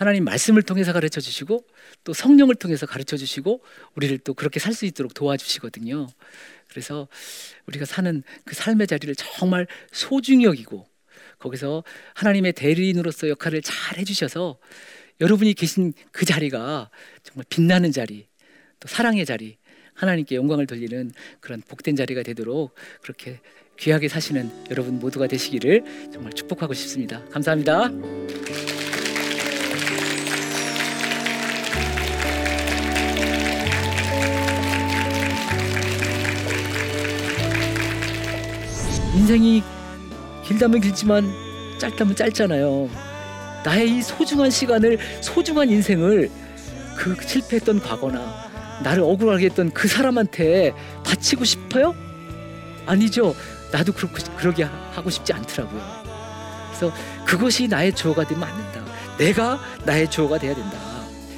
하나님 0.01 0.25
말씀을 0.25 0.63
통해서 0.63 0.95
가르쳐 0.95 1.21
주시고 1.21 1.63
또 2.05 2.15
성령을 2.15 2.55
통해서 2.55 2.87
가르쳐 2.87 3.19
주시고 3.19 3.63
우리를 3.97 4.17
또 4.21 4.33
그렇게 4.33 4.59
살 4.59 4.73
수 4.73 4.87
있도록 4.87 5.13
도와주시거든요. 5.13 6.07
그래서 6.69 7.07
우리가 7.67 7.85
사는 7.85 8.23
그 8.47 8.55
삶의 8.55 8.87
자리를 8.87 9.15
정말 9.17 9.67
소중히 9.93 10.45
여기고 10.47 10.87
거기서 11.39 11.85
하나님의 12.15 12.55
대리인으로서 12.55 13.29
역할을 13.29 13.61
잘 13.61 13.99
해주셔서 13.99 14.59
여러분이 15.21 15.53
계신 15.53 15.93
그 16.13 16.25
자리가 16.25 16.89
정말 17.23 17.45
빛나는 17.51 17.93
자리, 17.93 18.27
또 18.79 18.89
사랑의 18.89 19.27
자리, 19.27 19.59
하나님께 19.93 20.35
영광을 20.35 20.67
돌리는 20.67 21.13
그런 21.41 21.61
복된 21.61 21.97
자리가 21.97 22.23
되도록 22.23 22.75
그렇게 23.03 23.41
귀하게 23.79 24.09
사시는 24.09 24.51
여러분 24.71 24.99
모두가 24.99 25.27
되시기를 25.27 26.11
정말 26.11 26.33
축복하고 26.33 26.73
싶습니다. 26.73 27.23
감사합니다. 27.27 27.91
인생이 39.31 39.63
길다면 40.45 40.81
길지만 40.81 41.33
짧다면 41.79 42.17
짧잖아요. 42.17 42.91
나의 43.65 43.99
이 43.99 44.03
소중한 44.03 44.51
시간을 44.51 44.99
소중한 45.21 45.71
인생을 45.71 46.29
그 46.97 47.17
실패했던 47.25 47.81
과거나 47.81 48.51
나를 48.83 49.05
억울하게 49.05 49.47
했던 49.47 49.71
그 49.71 49.87
사람한테 49.87 50.73
바치고 51.05 51.45
싶어요? 51.45 51.95
아니죠. 52.87 53.37
나도 53.71 53.93
그렇고 53.93 54.17
그러게 54.37 54.65
하고 54.65 55.11
싶지 55.11 55.33
않더라고요. 55.33 55.81
그래서 56.67 56.93
그것이 57.25 57.69
나의 57.69 57.95
주어가 57.95 58.27
되면 58.27 58.43
안 58.43 58.57
된다. 58.57 58.93
내가 59.17 59.61
나의 59.85 60.11
주어가 60.11 60.39
돼야 60.39 60.57
된다. 60.57 60.77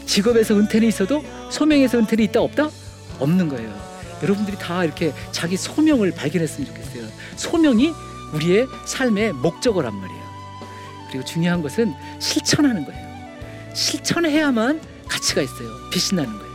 직업에서 0.06 0.54
은퇴는 0.54 0.88
있어도 0.88 1.22
소명에서 1.50 1.98
은퇴는 1.98 2.24
있다 2.24 2.40
없다? 2.40 2.70
없는 3.18 3.48
거예요. 3.48 3.91
여러분들이 4.22 4.56
다 4.58 4.84
이렇게 4.84 5.12
자기 5.32 5.56
소명을 5.56 6.12
발견했으면 6.12 6.66
좋겠어요. 6.68 7.06
소명이 7.36 7.92
우리의 8.32 8.66
삶의 8.86 9.32
목적어란 9.34 9.94
말이에요. 9.94 10.22
그리고 11.08 11.24
중요한 11.24 11.62
것은 11.62 11.94
실천하는 12.18 12.84
거예요. 12.84 13.12
실천해야만 13.74 14.80
가치가 15.08 15.42
있어요. 15.42 15.68
빛이 15.90 16.16
나는 16.20 16.38
거예요. 16.38 16.52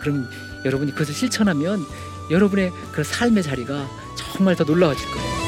그럼 0.00 0.28
여러분이 0.64 0.92
그것을 0.92 1.14
실천하면 1.14 1.84
여러분의 2.30 2.70
그 2.92 3.02
삶의 3.02 3.42
자리가 3.42 3.88
정말 4.16 4.54
더 4.54 4.64
놀라워질 4.64 5.04
거예요. 5.10 5.47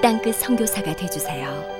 땅끝 0.00 0.36
성교사가 0.36 0.94
되주세요 0.94 1.77